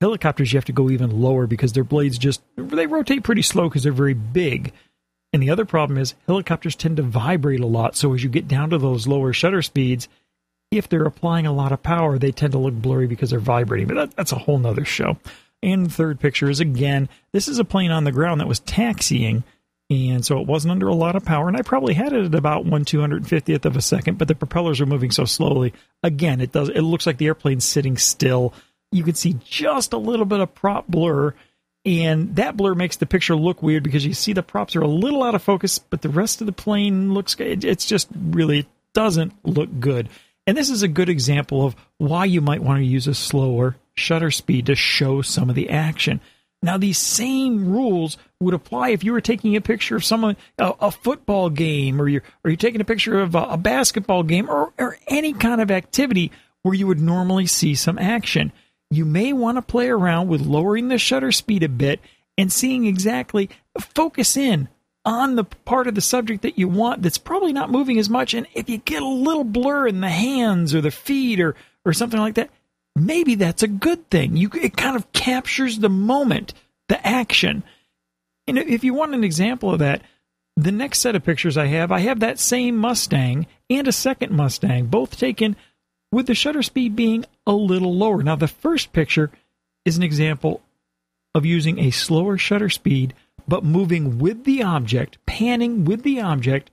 Helicopters, 0.00 0.52
you 0.52 0.58
have 0.58 0.64
to 0.66 0.72
go 0.72 0.90
even 0.90 1.10
lower 1.20 1.46
because 1.46 1.72
their 1.72 1.82
blades 1.82 2.18
just 2.18 2.42
they 2.56 2.86
rotate 2.86 3.24
pretty 3.24 3.42
slow 3.42 3.68
because 3.68 3.82
they're 3.82 3.92
very 3.92 4.14
big. 4.14 4.72
And 5.34 5.42
the 5.42 5.50
other 5.50 5.64
problem 5.64 5.98
is 5.98 6.14
helicopters 6.28 6.76
tend 6.76 6.96
to 6.98 7.02
vibrate 7.02 7.58
a 7.58 7.66
lot. 7.66 7.96
So 7.96 8.14
as 8.14 8.22
you 8.22 8.30
get 8.30 8.46
down 8.46 8.70
to 8.70 8.78
those 8.78 9.08
lower 9.08 9.32
shutter 9.32 9.62
speeds, 9.62 10.06
if 10.70 10.88
they're 10.88 11.04
applying 11.04 11.44
a 11.44 11.52
lot 11.52 11.72
of 11.72 11.82
power, 11.82 12.18
they 12.18 12.30
tend 12.30 12.52
to 12.52 12.58
look 12.60 12.74
blurry 12.74 13.08
because 13.08 13.30
they're 13.30 13.40
vibrating. 13.40 13.88
But 13.88 13.96
that, 13.96 14.16
that's 14.16 14.30
a 14.30 14.38
whole 14.38 14.58
nother 14.58 14.84
show. 14.84 15.18
And 15.60 15.86
the 15.86 15.90
third 15.90 16.20
picture 16.20 16.48
is 16.48 16.60
again, 16.60 17.08
this 17.32 17.48
is 17.48 17.58
a 17.58 17.64
plane 17.64 17.90
on 17.90 18.04
the 18.04 18.12
ground 18.12 18.40
that 18.40 18.46
was 18.46 18.60
taxiing. 18.60 19.42
And 19.90 20.24
so 20.24 20.38
it 20.38 20.46
wasn't 20.46 20.70
under 20.70 20.86
a 20.86 20.94
lot 20.94 21.16
of 21.16 21.24
power. 21.24 21.48
And 21.48 21.56
I 21.56 21.62
probably 21.62 21.94
had 21.94 22.12
it 22.12 22.26
at 22.26 22.34
about 22.36 22.64
one 22.64 22.84
two 22.84 23.00
hundred 23.00 23.26
fiftieth 23.26 23.66
of 23.66 23.76
a 23.76 23.82
second, 23.82 24.18
but 24.18 24.28
the 24.28 24.36
propellers 24.36 24.80
are 24.80 24.86
moving 24.86 25.10
so 25.10 25.24
slowly. 25.24 25.74
Again, 26.04 26.40
it 26.40 26.52
does 26.52 26.68
it 26.68 26.82
looks 26.82 27.06
like 27.06 27.18
the 27.18 27.26
airplane's 27.26 27.64
sitting 27.64 27.96
still. 27.96 28.54
You 28.92 29.02
can 29.02 29.14
see 29.14 29.36
just 29.44 29.92
a 29.92 29.98
little 29.98 30.26
bit 30.26 30.38
of 30.38 30.54
prop 30.54 30.86
blur 30.86 31.34
and 31.84 32.36
that 32.36 32.56
blur 32.56 32.74
makes 32.74 32.96
the 32.96 33.06
picture 33.06 33.36
look 33.36 33.62
weird 33.62 33.82
because 33.82 34.06
you 34.06 34.14
see 34.14 34.32
the 34.32 34.42
props 34.42 34.74
are 34.74 34.82
a 34.82 34.88
little 34.88 35.22
out 35.22 35.34
of 35.34 35.42
focus, 35.42 35.78
but 35.78 36.02
the 36.02 36.08
rest 36.08 36.40
of 36.40 36.46
the 36.46 36.52
plane 36.52 37.12
looks 37.12 37.34
good. 37.34 37.64
It's 37.64 37.86
just 37.86 38.08
really 38.14 38.66
doesn't 38.94 39.34
look 39.44 39.68
good. 39.80 40.08
And 40.46 40.56
this 40.56 40.70
is 40.70 40.82
a 40.82 40.88
good 40.88 41.08
example 41.08 41.66
of 41.66 41.76
why 41.98 42.24
you 42.24 42.40
might 42.40 42.62
want 42.62 42.78
to 42.78 42.84
use 42.84 43.06
a 43.06 43.14
slower 43.14 43.76
shutter 43.94 44.30
speed 44.30 44.66
to 44.66 44.74
show 44.74 45.22
some 45.22 45.48
of 45.48 45.54
the 45.54 45.70
action. 45.70 46.20
Now, 46.62 46.78
these 46.78 46.98
same 46.98 47.70
rules 47.70 48.16
would 48.40 48.54
apply 48.54 48.90
if 48.90 49.04
you 49.04 49.12
were 49.12 49.20
taking 49.20 49.54
a 49.54 49.60
picture 49.60 49.96
of 49.96 50.04
someone, 50.04 50.36
a, 50.58 50.72
a 50.80 50.90
football 50.90 51.50
game, 51.50 52.00
or 52.00 52.08
you're, 52.08 52.22
or 52.42 52.50
you're 52.50 52.56
taking 52.56 52.80
a 52.80 52.86
picture 52.86 53.20
of 53.20 53.34
a, 53.34 53.42
a 53.42 53.56
basketball 53.58 54.22
game, 54.22 54.48
or, 54.48 54.72
or 54.78 54.96
any 55.08 55.34
kind 55.34 55.60
of 55.60 55.70
activity 55.70 56.32
where 56.62 56.74
you 56.74 56.86
would 56.86 57.00
normally 57.00 57.46
see 57.46 57.74
some 57.74 57.98
action. 57.98 58.50
You 58.94 59.04
may 59.04 59.32
want 59.32 59.58
to 59.58 59.62
play 59.62 59.88
around 59.88 60.28
with 60.28 60.42
lowering 60.42 60.88
the 60.88 60.98
shutter 60.98 61.32
speed 61.32 61.62
a 61.62 61.68
bit 61.68 62.00
and 62.38 62.52
seeing 62.52 62.86
exactly, 62.86 63.50
focus 63.78 64.36
in 64.36 64.68
on 65.04 65.36
the 65.36 65.44
part 65.44 65.86
of 65.86 65.94
the 65.94 66.00
subject 66.00 66.42
that 66.42 66.58
you 66.58 66.68
want 66.68 67.02
that's 67.02 67.18
probably 67.18 67.52
not 67.52 67.70
moving 67.70 67.98
as 67.98 68.08
much. 68.08 68.34
And 68.34 68.46
if 68.54 68.68
you 68.68 68.78
get 68.78 69.02
a 69.02 69.06
little 69.06 69.44
blur 69.44 69.86
in 69.86 70.00
the 70.00 70.08
hands 70.08 70.74
or 70.74 70.80
the 70.80 70.90
feet 70.90 71.40
or, 71.40 71.54
or 71.84 71.92
something 71.92 72.20
like 72.20 72.34
that, 72.34 72.50
maybe 72.96 73.34
that's 73.34 73.62
a 73.62 73.68
good 73.68 74.08
thing. 74.10 74.36
You, 74.36 74.50
it 74.54 74.76
kind 74.76 74.96
of 74.96 75.12
captures 75.12 75.78
the 75.78 75.90
moment, 75.90 76.54
the 76.88 77.04
action. 77.06 77.62
And 78.46 78.58
if 78.58 78.84
you 78.84 78.94
want 78.94 79.14
an 79.14 79.24
example 79.24 79.72
of 79.72 79.80
that, 79.80 80.02
the 80.56 80.72
next 80.72 81.00
set 81.00 81.16
of 81.16 81.24
pictures 81.24 81.58
I 81.58 81.66
have, 81.66 81.90
I 81.90 82.00
have 82.00 82.20
that 82.20 82.38
same 82.38 82.76
Mustang 82.76 83.46
and 83.68 83.88
a 83.88 83.92
second 83.92 84.32
Mustang, 84.32 84.86
both 84.86 85.18
taken 85.18 85.56
with 86.14 86.26
the 86.26 86.34
shutter 86.34 86.62
speed 86.62 86.94
being 86.94 87.24
a 87.46 87.52
little 87.52 87.94
lower. 87.94 88.22
Now, 88.22 88.36
the 88.36 88.48
first 88.48 88.92
picture 88.92 89.30
is 89.84 89.96
an 89.96 90.02
example 90.02 90.62
of 91.34 91.44
using 91.44 91.78
a 91.78 91.90
slower 91.90 92.38
shutter 92.38 92.70
speed, 92.70 93.12
but 93.48 93.64
moving 93.64 94.18
with 94.18 94.44
the 94.44 94.62
object, 94.62 95.18
panning 95.26 95.84
with 95.84 96.02
the 96.02 96.20
object. 96.20 96.70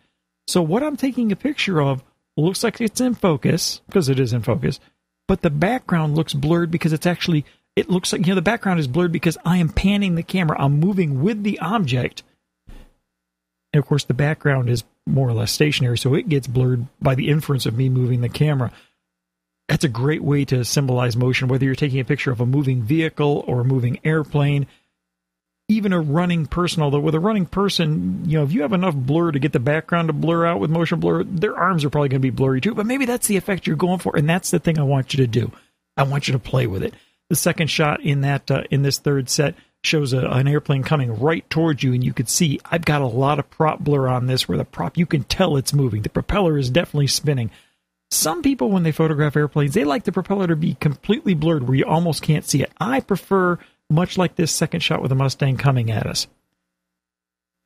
So, 0.48 0.62
what 0.62 0.84
I'm 0.84 0.96
taking 0.96 1.32
a 1.32 1.36
picture 1.36 1.82
of 1.82 2.04
looks 2.38 2.64
like 2.64 2.80
it's 2.80 3.02
in 3.02 3.16
focus, 3.16 3.82
because 3.88 4.08
it 4.08 4.20
is 4.20 4.32
in 4.32 4.44
focus, 4.44 4.80
but 5.28 5.42
the 5.42 5.50
background 5.50 6.16
looks 6.16 6.34
blurred 6.34 6.72
because 6.72 6.94
it's 6.94 7.06
actually 7.06 7.46
it 7.76 7.90
looks 7.90 8.12
like 8.12 8.22
you 8.22 8.28
know 8.28 8.36
the 8.36 8.42
background 8.42 8.80
is 8.80 8.88
blurred 8.88 9.12
because 9.12 9.38
I 9.46 9.58
am 9.58 9.70
panning 9.70 10.16
the 10.16 10.24
camera. 10.24 10.58
I'm 10.60 10.80
moving 10.80 11.22
with 11.22 11.44
the 11.44 11.60
object. 11.60 12.24
And 13.74 13.82
of 13.82 13.88
course 13.88 14.04
the 14.04 14.14
background 14.14 14.70
is 14.70 14.84
more 15.08 15.28
or 15.28 15.34
less 15.34 15.52
stationary, 15.52 15.98
so 15.98 16.14
it 16.14 16.30
gets 16.30 16.48
blurred 16.48 16.86
by 17.02 17.16
the 17.16 17.30
inference 17.30 17.66
of 17.66 17.78
me 17.78 17.90
moving 17.90 18.22
the 18.22 18.30
camera. 18.30 18.72
That's 19.72 19.86
a 19.86 19.90
great 19.90 20.22
way 20.22 20.46
to 20.46 20.66
symbolize 20.66 21.16
motion, 21.16 21.48
whether 21.48 21.66
you're 21.66 21.76
taking 21.76 22.00
a 22.00 22.06
picture 22.06 22.32
of 22.32 22.42
a 22.42 22.46
moving 22.46 22.84
vehicle 22.84 23.44
or 23.48 23.62
a 23.62 23.66
moving 23.66 24.00
airplane 24.04 24.68
even 25.72 25.94
a 25.94 26.02
running 26.02 26.46
person, 26.46 26.84
although 26.84 27.00
with 27.00 27.16
a 27.16 27.20
running 27.20 27.46
person, 27.46 28.24
you 28.26 28.38
know, 28.38 28.44
if 28.44 28.52
you 28.52 28.62
have 28.62 28.74
enough 28.74 28.94
blur 28.94 29.32
to 29.32 29.40
get 29.40 29.54
the 29.54 29.60
background 29.60 30.10
to 30.10 30.14
blur 30.14 30.46
out 30.46 30.60
with 30.60 30.70
motion 30.70 31.00
blur, 31.00 31.24
their 31.24 31.58
arms 31.58 31.86
are 31.86 31.90
probably 31.90 32.10
going 32.10 32.20
to 32.22 32.26
be 32.26 32.30
blurry 32.30 32.60
too. 32.60 32.76
But 32.76 32.86
maybe 32.86 33.06
that's 33.06 33.28
the 33.28 33.38
effect 33.38 33.66
you're 33.66 33.78
going 33.78 34.00
for, 34.00 34.16
and 34.16 34.30
that's 34.30 34.52
the 34.52 34.60
thing 34.60 34.78
I 34.78 34.84
want 34.84 35.14
you 35.14 35.18
to 35.18 35.28
do. 35.28 35.52
I 35.96 36.04
want 36.04 36.28
you 36.28 36.34
to 36.34 36.40
play 36.40 36.68
with 36.68 36.84
it. 36.84 36.94
The 37.30 37.36
second 37.36 37.68
shot 37.68 38.02
in 38.02 38.22
that 38.22 38.52
uh, 38.52 38.64
in 38.70 38.82
this 38.82 39.00
third 39.00 39.30
set 39.30 39.56
shows 39.84 40.12
a, 40.12 40.28
an 40.28 40.48
airplane 40.48 40.84
coming 40.84 41.18
right 41.20 41.50
towards 41.50 41.84
you, 41.84 41.94
and 41.94 42.04
you 42.04 42.14
could 42.14 42.28
see 42.28 42.60
I've 42.70 42.86
got 42.86 43.02
a 43.02 43.08
lot 43.08 43.40
of 43.40 43.50
prop 43.50 43.80
blur 43.80 44.10
on 44.10 44.28
this, 44.28 44.50
where 44.50 44.58
the 44.58 44.66
prop 44.66 44.98
you 44.98 45.06
can 45.06 45.24
tell 45.24 45.56
it's 45.56 45.74
moving. 45.74 46.02
The 46.02 46.10
propeller 46.10 46.58
is 46.58 46.70
definitely 46.70 47.08
spinning. 47.08 47.50
Some 48.12 48.42
people, 48.42 48.70
when 48.70 48.84
they 48.84 48.92
photograph 48.92 49.38
airplanes, 49.38 49.74
they 49.74 49.86
like 49.86 50.04
the 50.04 50.12
propeller 50.12 50.46
to 50.48 50.56
be 50.56 50.76
completely 50.76 51.34
blurred, 51.34 51.68
where 51.68 51.78
you 51.78 51.86
almost 51.86 52.22
can't 52.22 52.46
see 52.46 52.62
it. 52.62 52.72
I 52.80 53.00
prefer 53.00 53.58
much 53.90 54.18
like 54.18 54.36
this 54.36 54.52
second 54.52 54.82
shot 54.82 55.02
with 55.02 55.14
a 55.14 55.16
Mustang 55.16 55.58
coming 55.58 55.90
at 55.90 56.06
us. 56.06 56.28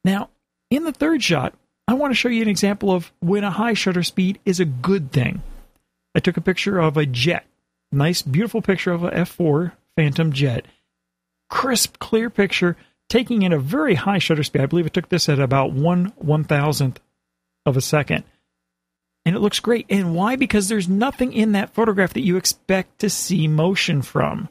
Now, 0.03 0.29
in 0.69 0.83
the 0.83 0.91
third 0.91 1.23
shot, 1.23 1.55
I 1.87 1.95
want 1.95 2.11
to 2.11 2.15
show 2.15 2.29
you 2.29 2.43
an 2.43 2.47
example 2.47 2.91
of 2.91 3.11
when 3.19 3.43
a 3.43 3.51
high 3.51 3.73
shutter 3.73 4.03
speed 4.03 4.39
is 4.45 4.59
a 4.59 4.65
good 4.65 5.11
thing. 5.11 5.41
I 6.13 6.19
took 6.19 6.37
a 6.37 6.41
picture 6.41 6.79
of 6.79 6.95
a 6.95 7.07
jet. 7.07 7.45
Nice, 7.91 8.21
beautiful 8.21 8.61
picture 8.61 8.91
of 8.91 9.03
a 9.03 9.11
F4 9.11 9.71
Phantom 9.95 10.31
jet. 10.31 10.65
Crisp, 11.49 11.97
clear 11.99 12.29
picture, 12.29 12.77
taking 13.09 13.41
in 13.41 13.53
a 13.53 13.59
very 13.59 13.95
high 13.95 14.17
shutter 14.19 14.43
speed. 14.43 14.61
I 14.61 14.65
believe 14.67 14.85
it 14.85 14.93
took 14.93 15.09
this 15.09 15.29
at 15.29 15.39
about 15.39 15.71
one 15.71 16.13
one 16.17 16.43
thousandth 16.43 16.99
of 17.65 17.77
a 17.77 17.81
second. 17.81 18.23
And 19.25 19.35
it 19.35 19.39
looks 19.39 19.59
great. 19.59 19.87
And 19.89 20.15
why? 20.15 20.35
Because 20.35 20.69
there's 20.69 20.87
nothing 20.87 21.33
in 21.33 21.53
that 21.53 21.73
photograph 21.73 22.13
that 22.13 22.25
you 22.25 22.37
expect 22.37 22.99
to 22.99 23.09
see 23.09 23.47
motion 23.47 24.01
from. 24.01 24.49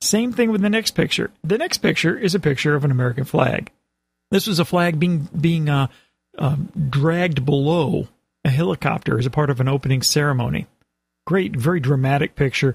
Same 0.00 0.32
thing 0.32 0.50
with 0.50 0.62
the 0.62 0.70
next 0.70 0.92
picture. 0.92 1.30
The 1.44 1.58
next 1.58 1.78
picture 1.78 2.16
is 2.16 2.34
a 2.34 2.40
picture 2.40 2.74
of 2.74 2.84
an 2.84 2.90
American 2.90 3.24
flag. 3.24 3.70
This 4.30 4.46
was 4.46 4.58
a 4.58 4.64
flag 4.64 4.98
being 4.98 5.28
being 5.38 5.68
uh, 5.68 5.88
uh, 6.38 6.56
dragged 6.88 7.44
below 7.44 8.08
a 8.44 8.50
helicopter 8.50 9.18
as 9.18 9.26
a 9.26 9.30
part 9.30 9.50
of 9.50 9.60
an 9.60 9.68
opening 9.68 10.00
ceremony. 10.00 10.66
Great, 11.26 11.54
very 11.54 11.80
dramatic 11.80 12.34
picture. 12.34 12.74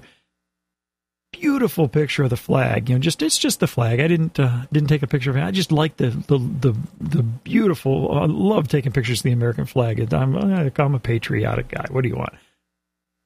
Beautiful 1.32 1.88
picture 1.88 2.22
of 2.24 2.30
the 2.30 2.36
flag. 2.36 2.88
You 2.88 2.94
know, 2.94 2.98
just 2.98 3.20
it's 3.22 3.36
just 3.36 3.60
the 3.60 3.66
flag. 3.66 4.00
I 4.00 4.08
didn't 4.08 4.40
uh, 4.40 4.62
didn't 4.72 4.88
take 4.88 5.02
a 5.02 5.06
picture 5.06 5.30
of 5.30 5.36
it. 5.36 5.42
I 5.42 5.50
just 5.50 5.70
like 5.70 5.96
the 5.96 6.10
the 6.10 6.38
the, 6.38 6.76
the 7.00 7.22
beautiful. 7.22 8.10
I 8.12 8.24
love 8.26 8.68
taking 8.68 8.92
pictures 8.92 9.20
of 9.20 9.24
the 9.24 9.32
American 9.32 9.66
flag. 9.66 10.12
I'm 10.14 10.36
I'm 10.36 10.94
a 10.94 10.98
patriotic 10.98 11.68
guy. 11.68 11.86
What 11.90 12.02
do 12.02 12.08
you 12.08 12.16
want? 12.16 12.34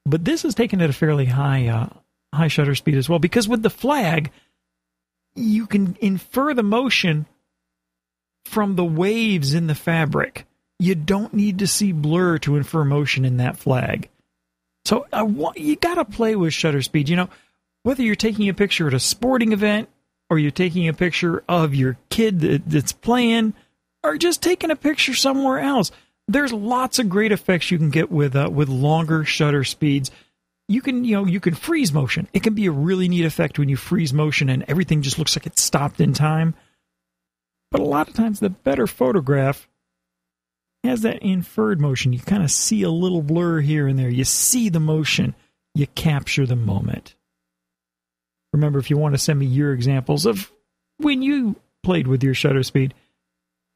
But 0.05 0.25
this 0.25 0.43
is 0.43 0.55
taken 0.55 0.81
at 0.81 0.89
a 0.89 0.93
fairly 0.93 1.25
high 1.25 1.67
uh, 1.67 1.89
high 2.33 2.49
shutter 2.49 2.75
speed 2.75 2.95
as 2.95 3.07
well 3.07 3.19
because 3.19 3.47
with 3.47 3.61
the 3.61 3.69
flag 3.69 4.31
you 5.35 5.65
can 5.65 5.97
infer 6.01 6.53
the 6.53 6.63
motion 6.63 7.25
from 8.45 8.75
the 8.75 8.85
waves 8.85 9.53
in 9.53 9.67
the 9.67 9.75
fabric. 9.75 10.45
You 10.79 10.95
don't 10.95 11.33
need 11.33 11.59
to 11.59 11.67
see 11.67 11.91
blur 11.91 12.39
to 12.39 12.55
infer 12.55 12.83
motion 12.83 13.23
in 13.23 13.37
that 13.37 13.57
flag. 13.57 14.09
So 14.85 15.05
I 15.13 15.23
want, 15.23 15.57
you 15.57 15.75
got 15.75 15.95
to 15.95 16.05
play 16.05 16.35
with 16.35 16.53
shutter 16.53 16.81
speed. 16.81 17.07
You 17.07 17.15
know, 17.17 17.29
whether 17.83 18.03
you're 18.03 18.15
taking 18.15 18.49
a 18.49 18.53
picture 18.53 18.87
at 18.87 18.93
a 18.93 18.99
sporting 18.99 19.51
event 19.51 19.89
or 20.29 20.39
you're 20.39 20.51
taking 20.51 20.87
a 20.87 20.93
picture 20.93 21.43
of 21.49 21.75
your 21.75 21.97
kid 22.09 22.39
that's 22.39 22.93
playing 22.93 23.53
or 24.03 24.17
just 24.17 24.41
taking 24.41 24.71
a 24.71 24.75
picture 24.75 25.13
somewhere 25.13 25.59
else. 25.59 25.91
There's 26.27 26.53
lots 26.53 26.99
of 26.99 27.09
great 27.09 27.31
effects 27.31 27.71
you 27.71 27.77
can 27.77 27.89
get 27.89 28.11
with 28.11 28.35
uh, 28.35 28.49
with 28.51 28.69
longer 28.69 29.25
shutter 29.25 29.63
speeds 29.63 30.11
you 30.71 30.81
can 30.81 31.03
you 31.03 31.15
know 31.15 31.25
you 31.25 31.39
can 31.39 31.53
freeze 31.53 31.91
motion. 31.91 32.27
It 32.33 32.43
can 32.43 32.53
be 32.53 32.65
a 32.65 32.71
really 32.71 33.09
neat 33.09 33.25
effect 33.25 33.59
when 33.59 33.69
you 33.69 33.75
freeze 33.75 34.13
motion 34.13 34.49
and 34.49 34.63
everything 34.67 35.01
just 35.01 35.19
looks 35.19 35.35
like 35.35 35.45
it 35.45 35.59
stopped 35.59 35.99
in 35.99 36.13
time. 36.13 36.55
But 37.71 37.81
a 37.81 37.85
lot 37.85 38.07
of 38.07 38.13
times 38.13 38.39
the 38.39 38.49
better 38.49 38.87
photograph 38.87 39.67
has 40.83 41.01
that 41.01 41.21
inferred 41.21 41.79
motion. 41.79 42.13
You 42.13 42.19
kind 42.19 42.43
of 42.43 42.51
see 42.51 42.83
a 42.83 42.89
little 42.89 43.21
blur 43.21 43.59
here 43.59 43.87
and 43.87 43.99
there. 43.99 44.09
You 44.09 44.23
see 44.23 44.69
the 44.69 44.79
motion. 44.79 45.35
You 45.75 45.87
capture 45.87 46.45
the 46.45 46.55
moment. 46.55 47.15
Remember, 48.53 48.79
if 48.79 48.89
you 48.89 48.97
want 48.97 49.13
to 49.13 49.19
send 49.19 49.39
me 49.39 49.45
your 49.45 49.73
examples 49.73 50.25
of 50.25 50.51
when 50.97 51.21
you 51.21 51.55
played 51.83 52.07
with 52.07 52.23
your 52.23 52.33
shutter 52.33 52.63
speed, 52.63 52.93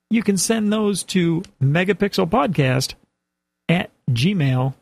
you 0.10 0.24
can 0.24 0.38
send 0.38 0.72
those 0.72 1.04
to 1.04 1.44
megapixelpodcast 1.62 2.94
at 3.70 3.90
gmail.com. 4.12 4.74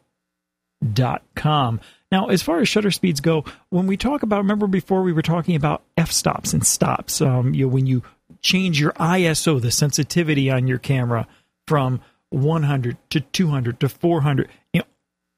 Now, 2.12 2.28
as 2.28 2.44
far 2.44 2.60
as 2.60 2.70
shutter 2.70 2.92
speeds 2.92 3.22
go, 3.22 3.46
when 3.70 3.88
we 3.88 3.98
talk 3.98 4.24
about, 4.24 4.38
remember 4.38 4.68
before 4.68 5.02
we 5.02 5.14
were 5.14 5.22
talking 5.22 5.56
about 5.56 5.84
f 5.98 6.12
stops 6.12 6.54
and 6.54 6.66
stops. 6.66 7.22
Um, 7.22 7.54
you 7.54 7.66
know, 7.66 7.74
when 7.74 7.88
you 7.88 8.04
change 8.42 8.80
your 8.80 8.92
ISO, 8.94 9.62
the 9.62 9.72
sensitivity 9.72 10.52
on 10.52 10.68
your 10.68 10.78
camera 10.78 11.28
from 11.68 12.02
100 12.30 12.98
to 13.12 13.22
200 13.22 13.80
to 13.80 13.90
400, 13.90 14.50
you 14.74 14.82
know, 14.82 14.86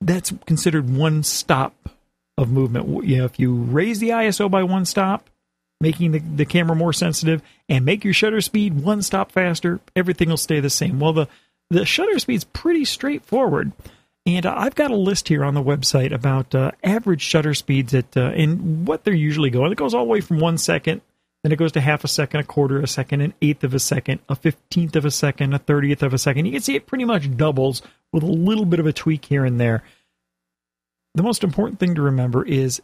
that's 0.02 0.34
considered 0.46 0.90
one 0.90 1.24
stop 1.24 1.90
of 2.38 2.52
movement. 2.52 3.06
You 3.06 3.18
know, 3.18 3.26
if 3.26 3.40
you 3.40 3.54
raise 3.56 4.00
the 4.00 4.10
ISO 4.10 4.50
by 4.50 4.64
one 4.64 4.86
stop, 4.86 5.30
making 5.82 6.12
the, 6.12 6.20
the 6.20 6.46
camera 6.46 6.76
more 6.76 6.94
sensitive, 6.94 7.42
and 7.70 7.86
make 7.86 8.04
your 8.04 8.14
shutter 8.14 8.42
speed 8.42 8.82
one 8.82 9.02
stop 9.02 9.32
faster, 9.32 9.80
everything 9.96 10.30
will 10.30 10.38
stay 10.38 10.60
the 10.60 10.70
same. 10.70 11.00
Well, 11.00 11.14
the 11.14 11.28
the 11.70 11.86
shutter 11.86 12.20
speed's 12.20 12.44
pretty 12.44 12.86
straightforward. 12.86 13.72
And 14.28 14.46
I've 14.46 14.76
got 14.76 14.90
a 14.90 14.96
list 14.96 15.28
here 15.28 15.44
on 15.44 15.54
the 15.54 15.62
website 15.62 16.12
about 16.12 16.56
uh, 16.56 16.72
average 16.84 17.22
shutter 17.22 17.54
speeds 17.54 17.94
at 17.94 18.18
uh, 18.18 18.32
and 18.36 18.88
what 18.88 19.04
they're 19.04 19.14
usually 19.14 19.52
going. 19.52 19.72
It 19.72 19.78
goes 19.78 19.94
all 19.94 20.06
the 20.06 20.12
way 20.12 20.22
from 20.22 20.40
one 20.40 20.58
second, 20.58 21.02
then 21.44 21.52
it 21.52 21.58
goes 21.58 21.74
to 21.74 21.82
half 21.82 22.04
a 22.04 22.08
second, 22.08 22.40
a 22.40 22.44
quarter 22.44 22.82
a 22.82 22.88
second, 22.88 23.22
an 23.22 23.36
eighth 23.40 23.64
of 23.64 23.76
a 23.76 23.80
second, 23.80 24.20
a 24.28 24.36
fifteenth 24.36 24.96
of 24.96 25.06
a 25.06 25.12
second, 25.12 25.54
a 25.54 25.60
thirtieth 25.60 26.02
of 26.02 26.12
a 26.12 26.18
second. 26.18 26.48
You 26.48 26.54
can 26.54 26.62
see 26.62 26.76
it 26.76 26.88
pretty 26.88 27.06
much 27.06 27.38
doubles 27.38 27.84
with 28.12 28.24
a 28.24 28.28
little 28.28 28.66
bit 28.66 28.80
of 28.80 28.88
a 28.88 28.94
tweak 28.94 29.26
here 29.26 29.46
and 29.46 29.60
there. 29.60 29.84
The 31.16 31.24
most 31.24 31.44
important 31.44 31.80
thing 31.80 31.96
to 31.96 32.02
remember 32.02 32.46
is 32.46 32.82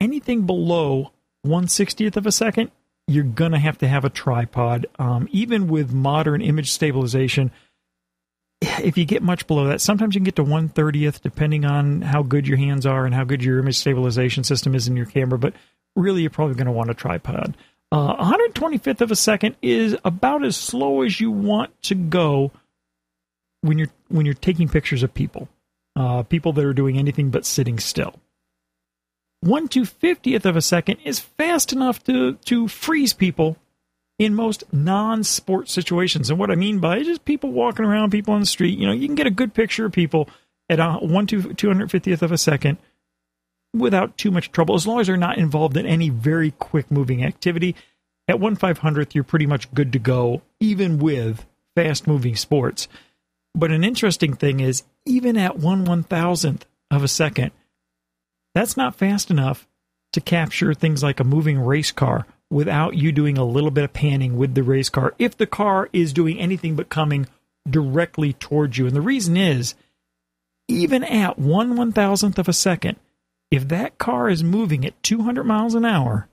anything 0.00 0.46
below 0.46 1.12
one 1.42 1.68
sixtieth 1.68 2.16
of 2.16 2.26
a 2.26 2.32
second, 2.32 2.70
you're 3.06 3.24
gonna 3.24 3.58
have 3.58 3.78
to 3.78 3.88
have 3.88 4.04
a 4.04 4.10
tripod. 4.10 4.86
Um, 4.98 5.28
even 5.32 5.66
with 5.66 5.92
modern 5.92 6.40
image 6.40 6.70
stabilization 6.70 7.50
if 8.80 8.96
you 8.96 9.04
get 9.04 9.22
much 9.22 9.46
below 9.46 9.66
that, 9.68 9.80
sometimes 9.80 10.14
you 10.14 10.20
can 10.20 10.24
get 10.24 10.36
to 10.36 10.44
130th, 10.44 11.20
depending 11.20 11.64
on 11.64 12.02
how 12.02 12.22
good 12.22 12.46
your 12.46 12.56
hands 12.56 12.86
are 12.86 13.04
and 13.04 13.14
how 13.14 13.24
good 13.24 13.42
your 13.42 13.58
image 13.58 13.76
stabilization 13.76 14.44
system 14.44 14.74
is 14.74 14.88
in 14.88 14.96
your 14.96 15.06
camera. 15.06 15.38
But 15.38 15.54
really, 15.96 16.22
you're 16.22 16.30
probably 16.30 16.54
going 16.54 16.66
to 16.66 16.72
want 16.72 16.90
a 16.90 16.94
tripod. 16.94 17.56
Uh, 17.92 18.16
125th 18.16 19.00
of 19.00 19.10
a 19.10 19.16
second 19.16 19.56
is 19.62 19.96
about 20.04 20.44
as 20.44 20.56
slow 20.56 21.02
as 21.02 21.20
you 21.20 21.30
want 21.30 21.70
to 21.82 21.94
go 21.94 22.50
when 23.60 23.78
you're 23.78 23.90
when 24.08 24.26
you're 24.26 24.34
taking 24.34 24.68
pictures 24.68 25.02
of 25.02 25.14
people, 25.14 25.48
uh, 25.96 26.22
people 26.22 26.52
that 26.52 26.64
are 26.64 26.72
doing 26.72 26.98
anything 26.98 27.30
but 27.30 27.46
sitting 27.46 27.78
still. 27.78 28.14
1 29.40 29.68
to 29.68 29.82
50th 29.82 30.44
of 30.44 30.56
a 30.56 30.62
second 30.62 30.98
is 31.04 31.20
fast 31.20 31.72
enough 31.72 32.02
to, 32.04 32.34
to 32.46 32.66
freeze 32.66 33.12
people 33.12 33.58
in 34.18 34.34
most 34.34 34.64
non-sport 34.72 35.68
situations. 35.68 36.30
And 36.30 36.38
what 36.38 36.50
I 36.50 36.54
mean 36.54 36.78
by 36.78 36.98
it 36.98 37.06
is 37.06 37.18
people 37.18 37.52
walking 37.52 37.84
around, 37.84 38.10
people 38.10 38.34
on 38.34 38.40
the 38.40 38.46
street. 38.46 38.78
You 38.78 38.86
know, 38.86 38.92
you 38.92 39.06
can 39.06 39.16
get 39.16 39.26
a 39.26 39.30
good 39.30 39.52
picture 39.52 39.86
of 39.86 39.92
people 39.92 40.28
at 40.68 40.80
a 40.80 40.94
1 40.94 41.26
to 41.28 41.42
250th 41.42 42.22
of 42.22 42.32
a 42.32 42.38
second 42.38 42.78
without 43.74 44.16
too 44.16 44.30
much 44.30 44.52
trouble, 44.52 44.76
as 44.76 44.86
long 44.86 45.00
as 45.00 45.08
they're 45.08 45.16
not 45.16 45.36
involved 45.36 45.76
in 45.76 45.84
any 45.84 46.08
very 46.08 46.52
quick 46.52 46.90
moving 46.90 47.24
activity. 47.24 47.74
At 48.28 48.40
1 48.40 48.56
500th, 48.56 49.14
you're 49.14 49.24
pretty 49.24 49.46
much 49.46 49.72
good 49.74 49.92
to 49.92 49.98
go, 49.98 50.42
even 50.58 50.98
with 50.98 51.44
fast 51.74 52.06
moving 52.06 52.36
sports. 52.36 52.88
But 53.54 53.70
an 53.70 53.84
interesting 53.84 54.34
thing 54.34 54.60
is, 54.60 54.82
even 55.06 55.36
at 55.36 55.58
1 55.58 55.86
1000th 55.86 56.62
of 56.90 57.02
a 57.02 57.08
second, 57.08 57.52
that's 58.54 58.76
not 58.76 58.96
fast 58.96 59.30
enough 59.30 59.66
to 60.12 60.20
capture 60.20 60.74
things 60.74 61.02
like 61.02 61.20
a 61.20 61.24
moving 61.24 61.58
race 61.60 61.92
car 61.92 62.26
without 62.50 62.94
you 62.94 63.10
doing 63.12 63.36
a 63.36 63.44
little 63.44 63.70
bit 63.70 63.84
of 63.84 63.92
panning 63.92 64.36
with 64.36 64.54
the 64.54 64.62
race 64.62 64.88
car 64.88 65.14
if 65.18 65.36
the 65.36 65.46
car 65.46 65.88
is 65.92 66.12
doing 66.12 66.38
anything 66.38 66.76
but 66.76 66.88
coming 66.88 67.26
directly 67.68 68.32
towards 68.32 68.78
you. 68.78 68.86
And 68.86 68.94
the 68.94 69.00
reason 69.00 69.36
is, 69.36 69.74
even 70.68 71.02
at 71.04 71.38
one 71.38 71.76
one 71.76 71.92
thousandth 71.92 72.38
of 72.38 72.48
a 72.48 72.52
second, 72.52 72.96
if 73.50 73.68
that 73.68 73.98
car 73.98 74.28
is 74.28 74.42
moving 74.42 74.84
at 74.84 75.00
200 75.02 75.44
miles 75.44 75.74
an 75.74 75.84
hour, 75.84 76.28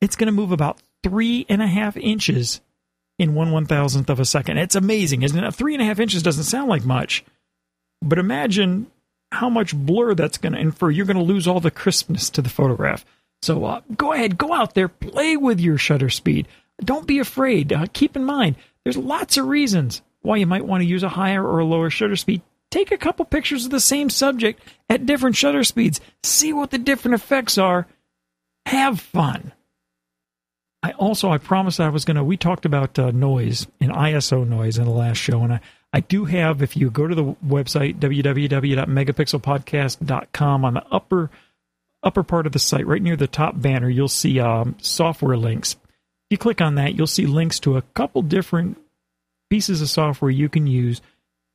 it's 0.00 0.16
going 0.16 0.26
to 0.26 0.32
move 0.32 0.52
about 0.52 0.78
three 1.02 1.46
and 1.48 1.62
a 1.62 1.66
half 1.66 1.96
inches 1.96 2.60
in 3.22 3.34
one 3.34 3.52
one 3.52 3.66
thousandth 3.66 4.10
of 4.10 4.20
a 4.20 4.24
second. 4.24 4.58
It's 4.58 4.74
amazing, 4.74 5.22
isn't 5.22 5.42
it? 5.42 5.54
Three 5.54 5.74
and 5.74 5.82
a 5.82 5.86
half 5.86 6.00
inches 6.00 6.22
doesn't 6.22 6.44
sound 6.44 6.68
like 6.68 6.84
much, 6.84 7.24
but 8.02 8.18
imagine 8.18 8.88
how 9.30 9.48
much 9.48 9.74
blur 9.74 10.14
that's 10.14 10.38
going 10.38 10.52
to 10.52 10.60
infer. 10.60 10.90
You're 10.90 11.06
going 11.06 11.16
to 11.16 11.22
lose 11.22 11.46
all 11.46 11.60
the 11.60 11.70
crispness 11.70 12.28
to 12.30 12.42
the 12.42 12.50
photograph. 12.50 13.04
So 13.40 13.64
uh, 13.64 13.80
go 13.96 14.12
ahead, 14.12 14.36
go 14.36 14.52
out 14.52 14.74
there, 14.74 14.88
play 14.88 15.36
with 15.36 15.58
your 15.58 15.78
shutter 15.78 16.10
speed. 16.10 16.46
Don't 16.84 17.06
be 17.06 17.18
afraid. 17.18 17.72
Uh, 17.72 17.86
keep 17.92 18.14
in 18.14 18.24
mind, 18.24 18.56
there's 18.84 18.96
lots 18.96 19.36
of 19.36 19.46
reasons 19.46 20.02
why 20.20 20.36
you 20.36 20.46
might 20.46 20.66
want 20.66 20.82
to 20.82 20.88
use 20.88 21.02
a 21.02 21.08
higher 21.08 21.44
or 21.44 21.58
a 21.58 21.64
lower 21.64 21.90
shutter 21.90 22.16
speed. 22.16 22.42
Take 22.70 22.92
a 22.92 22.98
couple 22.98 23.24
pictures 23.24 23.64
of 23.64 23.70
the 23.70 23.80
same 23.80 24.10
subject 24.10 24.62
at 24.88 25.06
different 25.06 25.36
shutter 25.36 25.64
speeds. 25.64 26.00
See 26.22 26.52
what 26.52 26.70
the 26.70 26.78
different 26.78 27.14
effects 27.14 27.58
are. 27.58 27.86
Have 28.66 29.00
fun. 29.00 29.52
I 30.92 30.96
also 30.96 31.30
I 31.30 31.38
promised 31.38 31.80
I 31.80 31.88
was 31.88 32.04
gonna. 32.04 32.22
We 32.22 32.36
talked 32.36 32.66
about 32.66 32.98
uh, 32.98 33.12
noise 33.12 33.66
and 33.80 33.90
ISO 33.90 34.46
noise 34.46 34.76
in 34.78 34.84
the 34.84 34.90
last 34.90 35.16
show, 35.16 35.42
and 35.42 35.54
I 35.54 35.60
I 35.92 36.00
do 36.00 36.24
have. 36.26 36.62
If 36.62 36.76
you 36.76 36.90
go 36.90 37.06
to 37.06 37.14
the 37.14 37.34
website 37.46 37.98
www.megapixelpodcast.com 37.98 40.64
on 40.64 40.74
the 40.74 40.84
upper 40.90 41.30
upper 42.02 42.22
part 42.22 42.46
of 42.46 42.52
the 42.52 42.58
site, 42.58 42.86
right 42.86 43.02
near 43.02 43.16
the 43.16 43.26
top 43.26 43.60
banner, 43.60 43.88
you'll 43.88 44.08
see 44.08 44.40
um, 44.40 44.76
software 44.80 45.36
links. 45.36 45.72
If 45.72 45.78
you 46.30 46.38
click 46.38 46.60
on 46.60 46.74
that, 46.74 46.94
you'll 46.94 47.06
see 47.06 47.26
links 47.26 47.60
to 47.60 47.76
a 47.76 47.82
couple 47.94 48.22
different 48.22 48.78
pieces 49.48 49.80
of 49.80 49.88
software 49.88 50.30
you 50.30 50.48
can 50.48 50.66
use 50.66 51.00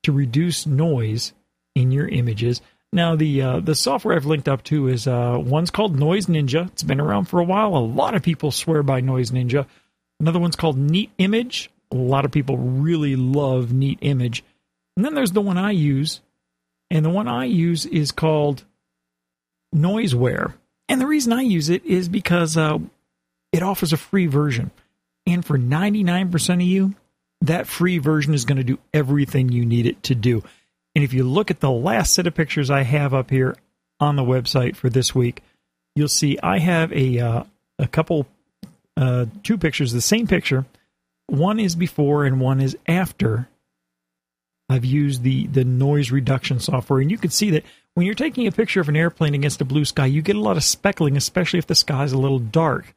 to 0.03 0.11
reduce 0.11 0.65
noise 0.65 1.33
in 1.75 1.91
your 1.91 2.07
images. 2.07 2.61
Now, 2.93 3.15
the 3.15 3.41
uh, 3.41 3.59
the 3.59 3.75
software 3.75 4.15
I've 4.15 4.25
linked 4.25 4.47
up 4.47 4.63
to 4.65 4.87
is 4.87 5.07
uh, 5.07 5.37
one's 5.39 5.71
called 5.71 5.99
Noise 5.99 6.27
Ninja. 6.27 6.67
It's 6.67 6.83
been 6.83 7.01
around 7.01 7.25
for 7.25 7.39
a 7.39 7.43
while. 7.43 7.75
A 7.75 7.79
lot 7.79 8.15
of 8.15 8.23
people 8.23 8.51
swear 8.51 8.81
by 8.81 9.01
Noise 9.01 9.31
Ninja. 9.31 9.65
Another 10.19 10.39
one's 10.39 10.55
called 10.55 10.77
Neat 10.77 11.11
Image. 11.17 11.69
A 11.91 11.95
lot 11.95 12.25
of 12.25 12.31
people 12.31 12.57
really 12.57 13.15
love 13.15 13.71
Neat 13.73 13.99
Image. 14.01 14.43
And 14.95 15.05
then 15.05 15.13
there's 15.13 15.31
the 15.31 15.41
one 15.41 15.57
I 15.57 15.71
use, 15.71 16.21
and 16.89 17.05
the 17.05 17.09
one 17.09 17.27
I 17.27 17.45
use 17.45 17.85
is 17.85 18.11
called 18.11 18.63
Noiseware. 19.75 20.53
And 20.89 20.99
the 21.01 21.07
reason 21.07 21.33
I 21.33 21.41
use 21.41 21.69
it 21.69 21.85
is 21.85 22.09
because 22.09 22.57
uh, 22.57 22.79
it 23.51 23.61
offers 23.61 23.93
a 23.93 23.97
free 23.97 24.25
version. 24.25 24.71
And 25.25 25.45
for 25.45 25.57
99% 25.57 26.53
of 26.55 26.61
you, 26.61 26.95
that 27.41 27.67
free 27.67 27.97
version 27.97 28.33
is 28.33 28.45
going 28.45 28.57
to 28.57 28.63
do 28.63 28.79
everything 28.93 29.49
you 29.49 29.65
need 29.65 29.85
it 29.85 30.01
to 30.03 30.15
do. 30.15 30.43
And 30.97 31.03
if 31.03 31.13
you 31.13 31.23
look 31.23 31.51
at 31.51 31.59
the 31.59 31.69
last 31.69 32.15
set 32.15 32.25
of 32.25 32.33
pictures 32.33 32.71
I 32.71 32.81
have 32.81 33.13
up 33.13 33.29
here 33.29 33.55
on 33.99 34.15
the 34.15 34.23
website 34.23 34.75
for 34.75 34.89
this 34.89 35.13
week, 35.13 35.43
you'll 35.95 36.07
see 36.07 36.39
I 36.41 36.57
have 36.57 36.91
a 36.91 37.19
uh, 37.19 37.43
a 37.77 37.87
couple 37.87 38.25
uh, 38.97 39.27
two 39.43 39.59
pictures, 39.59 39.91
the 39.91 40.01
same 40.01 40.25
picture. 40.25 40.65
One 41.27 41.59
is 41.59 41.75
before 41.75 42.25
and 42.25 42.41
one 42.41 42.59
is 42.59 42.75
after. 42.87 43.47
I've 44.69 44.85
used 44.85 45.21
the 45.21 45.45
the 45.45 45.63
noise 45.63 46.09
reduction 46.09 46.59
software, 46.59 46.99
and 46.99 47.11
you 47.11 47.19
can 47.19 47.29
see 47.29 47.51
that 47.51 47.63
when 47.93 48.07
you're 48.07 48.15
taking 48.15 48.47
a 48.47 48.51
picture 48.51 48.81
of 48.81 48.89
an 48.89 48.95
airplane 48.95 49.35
against 49.35 49.61
a 49.61 49.65
blue 49.65 49.85
sky, 49.85 50.07
you 50.07 50.23
get 50.23 50.35
a 50.35 50.41
lot 50.41 50.57
of 50.57 50.63
speckling, 50.63 51.15
especially 51.15 51.59
if 51.59 51.67
the 51.67 51.75
sky 51.75 52.05
is 52.05 52.11
a 52.11 52.17
little 52.17 52.39
dark 52.39 52.95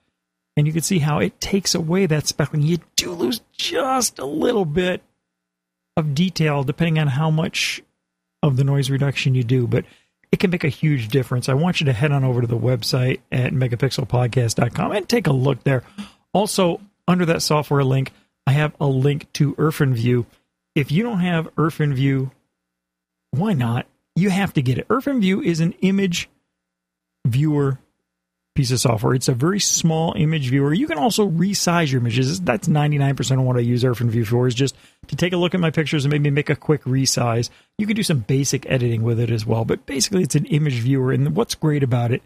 and 0.56 0.66
you 0.66 0.72
can 0.72 0.80
see 0.80 1.00
how 1.00 1.18
it 1.18 1.38
takes 1.38 1.74
away 1.74 2.06
that 2.06 2.26
speckling. 2.26 2.62
You 2.62 2.78
do 2.96 3.12
lose 3.12 3.42
just 3.52 4.18
a 4.18 4.24
little 4.24 4.64
bit 4.64 5.02
of 5.98 6.14
detail 6.14 6.64
depending 6.64 6.98
on 6.98 7.08
how 7.08 7.30
much 7.30 7.82
of 8.42 8.57
the 8.57 8.64
noise 8.64 8.90
reduction 8.90 9.35
you 9.35 9.44
do, 9.44 9.66
but 9.66 9.85
it 10.33 10.38
can 10.38 10.50
make 10.50 10.64
a 10.64 10.68
huge 10.68 11.09
difference. 11.09 11.48
I 11.48 11.55
want 11.55 11.81
you 11.81 11.87
to 11.87 11.92
head 11.92 12.12
on 12.12 12.24
over 12.24 12.40
to 12.40 12.46
the 12.46 12.59
website 12.59 13.20
at 13.33 13.53
megapixelpodcast.com 13.53 14.92
and 14.92 15.09
take 15.09 15.26
a 15.26 15.33
look 15.33 15.64
there. 15.64 15.83
Also, 16.33 16.81
under 17.09 17.26
that 17.26 17.42
software 17.42 17.85
link, 17.85 18.12
I 18.46 18.53
have 18.53 18.72
a 18.81 18.87
link 18.87 19.33
to 19.35 19.55
IrfanView. 19.55 20.26
If 20.74 20.92
you 20.92 21.03
don't 21.03 21.20
have 21.20 21.55
IrfanView, 21.57 22.31
why 23.33 23.53
not? 23.53 23.87
You 24.14 24.31
have 24.31 24.53
to 24.55 24.62
get 24.62 24.79
it. 24.79 24.88
IrfanView 24.88 25.44
is 25.44 25.61
an 25.61 25.72
image 25.81 26.29
viewer 27.26 27.79
piece 28.60 28.70
of 28.72 28.78
software. 28.78 29.14
It's 29.14 29.28
a 29.28 29.32
very 29.32 29.58
small 29.58 30.12
image 30.18 30.50
viewer. 30.50 30.74
You 30.74 30.86
can 30.86 30.98
also 30.98 31.26
resize 31.26 31.90
your 31.90 32.02
images. 32.02 32.42
That's 32.42 32.68
99% 32.68 33.38
of 33.38 33.44
what 33.44 33.56
I 33.56 33.60
use 33.60 33.82
IrfanView 33.82 34.26
for 34.26 34.46
is 34.46 34.54
just 34.54 34.76
to 35.06 35.16
take 35.16 35.32
a 35.32 35.38
look 35.38 35.54
at 35.54 35.60
my 35.60 35.70
pictures 35.70 36.04
and 36.04 36.12
maybe 36.12 36.28
make 36.28 36.50
a 36.50 36.56
quick 36.56 36.84
resize. 36.84 37.48
You 37.78 37.86
can 37.86 37.96
do 37.96 38.02
some 38.02 38.18
basic 38.18 38.70
editing 38.70 39.02
with 39.02 39.18
it 39.18 39.30
as 39.30 39.46
well, 39.46 39.64
but 39.64 39.86
basically 39.86 40.22
it's 40.22 40.34
an 40.34 40.44
image 40.44 40.74
viewer. 40.74 41.10
And 41.10 41.34
what's 41.34 41.54
great 41.54 41.82
about 41.82 42.12
it 42.12 42.22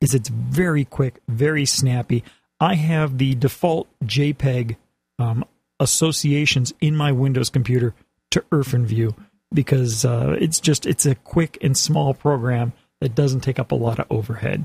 is 0.00 0.14
it's 0.14 0.28
very 0.30 0.84
quick, 0.84 1.20
very 1.28 1.64
snappy. 1.64 2.24
I 2.58 2.74
have 2.74 3.18
the 3.18 3.36
default 3.36 3.86
JPEG 4.04 4.74
um, 5.20 5.44
associations 5.78 6.74
in 6.80 6.96
my 6.96 7.12
Windows 7.12 7.50
computer 7.50 7.94
to 8.32 8.40
IrfanView 8.50 9.14
because 9.54 10.04
uh, 10.04 10.36
it's 10.40 10.58
just 10.58 10.86
it's 10.86 11.06
a 11.06 11.14
quick 11.14 11.56
and 11.62 11.78
small 11.78 12.14
program 12.14 12.72
that 13.00 13.14
doesn't 13.14 13.42
take 13.42 13.60
up 13.60 13.70
a 13.70 13.76
lot 13.76 14.00
of 14.00 14.06
overhead. 14.10 14.64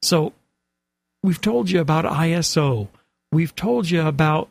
So 0.00 0.32
we've 1.22 1.40
told 1.40 1.70
you 1.70 1.80
about 1.80 2.04
ISO. 2.04 2.88
We've 3.32 3.54
told 3.54 3.90
you 3.90 4.02
about 4.02 4.48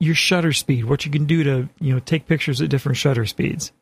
your 0.00 0.14
shutter 0.14 0.52
speed, 0.52 0.84
what 0.84 1.04
you 1.06 1.10
can 1.10 1.24
do 1.24 1.44
to, 1.44 1.68
you 1.80 1.94
know, 1.94 2.00
take 2.00 2.26
pictures 2.26 2.60
at 2.60 2.68
different 2.68 2.98
shutter 2.98 3.24
speeds. 3.26 3.72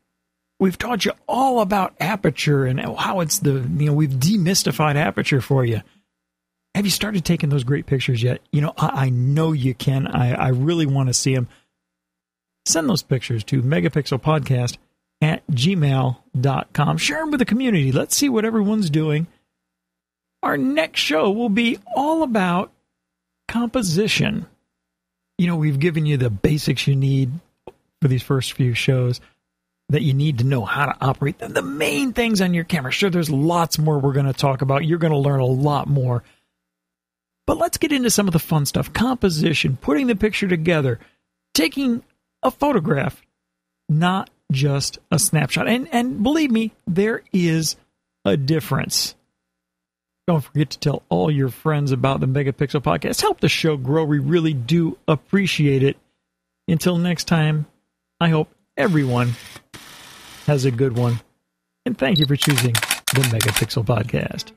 We've 0.61 0.79
taught 0.79 1.05
you 1.05 1.13
all 1.27 1.61
about 1.61 1.95
aperture 1.99 2.65
and 2.65 2.79
how 2.81 3.21
it's 3.21 3.41
the, 3.41 3.53
you 3.53 3.87
know, 3.87 3.93
we've 3.93 4.11
demystified 4.11 4.95
aperture 4.95 5.41
for 5.41 5.65
you. 5.65 5.83
Have 6.75 6.85
you 6.85 6.91
started 6.91 7.25
taking 7.25 7.51
those 7.51 7.65
great 7.65 7.87
pictures 7.87 8.23
yet? 8.23 8.41
You 8.53 8.61
know, 8.61 8.73
I, 8.77 9.07
I 9.07 9.11
know 9.11 9.53
you 9.53 9.75
can. 9.75 10.07
I, 10.07 10.35
I 10.35 10.49
really 10.49 10.87
want 10.87 11.09
to 11.09 11.15
see 11.15 11.35
them. 11.35 11.49
Send 12.67 12.89
those 12.89 13.03
pictures 13.03 13.45
to 13.45 13.63
megapixelpodcast 13.63 14.79
at 15.21 15.47
gmail.com. 15.49 16.99
Share 16.99 17.19
them 17.21 17.31
with 17.31 17.41
the 17.41 17.45
community. 17.45 17.93
Let's 17.93 18.17
see 18.17 18.29
what 18.29 18.45
everyone's 18.45 18.91
doing 18.91 19.27
our 20.45 20.57
next 20.57 21.01
show 21.01 21.31
will 21.31 21.49
be 21.49 21.79
all 21.97 22.23
about 22.23 22.73
composition. 23.49 24.47
You 25.39 25.47
know, 25.47 25.57
we've 25.57 25.81
given 25.81 26.07
you 26.07 26.17
the 26.17 26.31
basics 26.31 26.87
you 26.87 26.95
need 26.95 27.33
for 28.01 28.09
these 28.09 28.23
first 28.23 28.53
few 28.53 28.75
shows 28.75 29.21
that 29.89 30.03
you 30.03 30.15
need 30.15 30.39
to 30.39 30.45
know 30.45 30.65
how 30.65 30.87
to 30.87 30.97
operate 31.01 31.39
the, 31.39 31.63
main 31.63 32.13
things 32.13 32.41
on 32.41 32.55
your 32.55 32.65
camera. 32.65 32.91
Sure, 32.91 33.11
there's 33.11 33.31
lots 33.31 33.79
more 33.79 33.99
we're 33.99 34.13
going 34.13 34.27
to 34.27 34.33
talk 34.33 34.63
about. 34.63 34.85
You're 34.85 34.99
going 34.99 35.13
to 35.13 35.19
learn 35.19 35.41
a 35.41 35.47
lot 35.47 35.89
more. 35.89 36.23
But 37.47 37.59
let's 37.59 37.77
get 37.77 37.93
into 37.93 38.11
some 38.11 38.27
of 38.27 38.33
the 38.33 38.39
fun 38.39 38.65
stuff 38.67 38.93
composition, 38.93 39.77
putting 39.81 40.07
the 40.07 40.17
picture 40.17 40.49
together, 40.49 40.99
taking 41.53 42.03
a 42.43 42.51
photograph, 42.51 43.21
not 43.89 44.31
just 44.51 44.99
a 45.11 45.19
snapshot. 45.19 45.69
And, 45.69 45.89
and 45.93 46.23
believe 46.23 46.51
me, 46.51 46.73
there 46.87 47.23
is 47.33 47.77
a 48.25 48.37
difference. 48.37 49.15
Don't 50.27 50.43
forget 50.43 50.71
to 50.71 50.79
tell 50.79 51.03
all 51.11 51.31
your 51.31 51.51
friends 51.51 51.93
about 51.93 52.21
the 52.21 52.27
Megapixel 52.27 52.83
Podcast. 52.83 53.21
Help 53.21 53.41
the 53.41 53.49
show 53.49 53.77
grow. 53.77 54.05
We 54.05 54.19
really 54.19 54.55
do 54.55 54.97
appreciate 55.07 55.83
it. 55.83 55.99
Until 56.67 56.97
next 56.97 57.25
time, 57.25 57.67
I 58.21 58.31
hope 58.31 58.49
everyone 58.75 59.33
has 60.47 60.65
a 60.65 60.71
good 60.71 60.97
one. 60.97 61.21
And 61.85 61.99
thank 61.99 62.19
you 62.19 62.27
for 62.27 62.37
choosing 62.37 62.73
the 62.73 63.21
Megapixel 63.31 63.85
Podcast. 63.85 64.53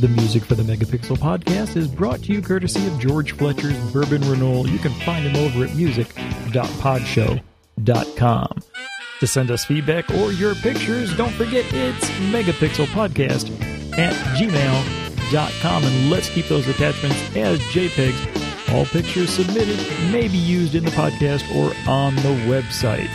The 0.00 0.06
music 0.06 0.44
for 0.44 0.54
the 0.54 0.62
Megapixel 0.62 1.18
podcast 1.18 1.76
is 1.76 1.88
brought 1.88 2.22
to 2.22 2.32
you 2.32 2.40
courtesy 2.40 2.86
of 2.86 3.00
George 3.00 3.32
Fletcher's 3.32 3.76
Bourbon 3.92 4.22
Renault. 4.30 4.66
You 4.66 4.78
can 4.78 4.92
find 5.00 5.26
him 5.26 5.34
over 5.44 5.64
at 5.64 5.74
music.podshow.com 5.74 7.47
megapixelpodcast.com. 7.78 8.62
To 9.20 9.26
send 9.26 9.50
us 9.50 9.64
feedback 9.64 10.10
or 10.12 10.32
your 10.32 10.54
pictures, 10.54 11.16
don't 11.16 11.32
forget 11.32 11.64
it's 11.72 12.08
megapixelpodcast 12.32 13.98
at 13.98 14.14
gmail.com. 14.36 15.84
And 15.84 16.10
let's 16.10 16.30
keep 16.30 16.46
those 16.46 16.68
attachments 16.68 17.36
as 17.36 17.58
JPEGs. 17.60 18.72
All 18.72 18.84
pictures 18.86 19.30
submitted 19.30 19.78
may 20.12 20.28
be 20.28 20.38
used 20.38 20.74
in 20.74 20.84
the 20.84 20.90
podcast 20.92 21.42
or 21.56 21.74
on 21.90 22.14
the 22.16 22.34
website. 22.46 23.08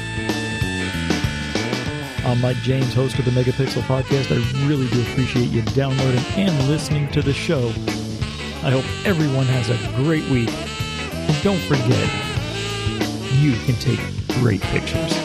I'm 2.25 2.41
Mike 2.41 2.57
James, 2.57 2.93
host 2.93 3.19
of 3.19 3.25
the 3.25 3.31
Megapixel 3.31 3.81
Podcast. 3.83 4.31
I 4.31 4.67
really 4.67 4.87
do 4.87 5.01
appreciate 5.01 5.49
you 5.49 5.61
downloading 5.73 6.23
and 6.35 6.67
listening 6.67 7.09
to 7.11 7.21
the 7.21 7.33
show. 7.33 7.67
I 8.65 8.71
hope 8.71 8.85
everyone 9.05 9.45
has 9.45 9.69
a 9.69 9.77
great 10.03 10.27
week. 10.29 10.49
And 10.49 11.43
don't 11.43 11.59
forget, 11.59 12.09
you 13.39 13.53
can 13.65 13.75
take 13.75 13.99
great 14.39 14.61
pictures. 14.61 15.22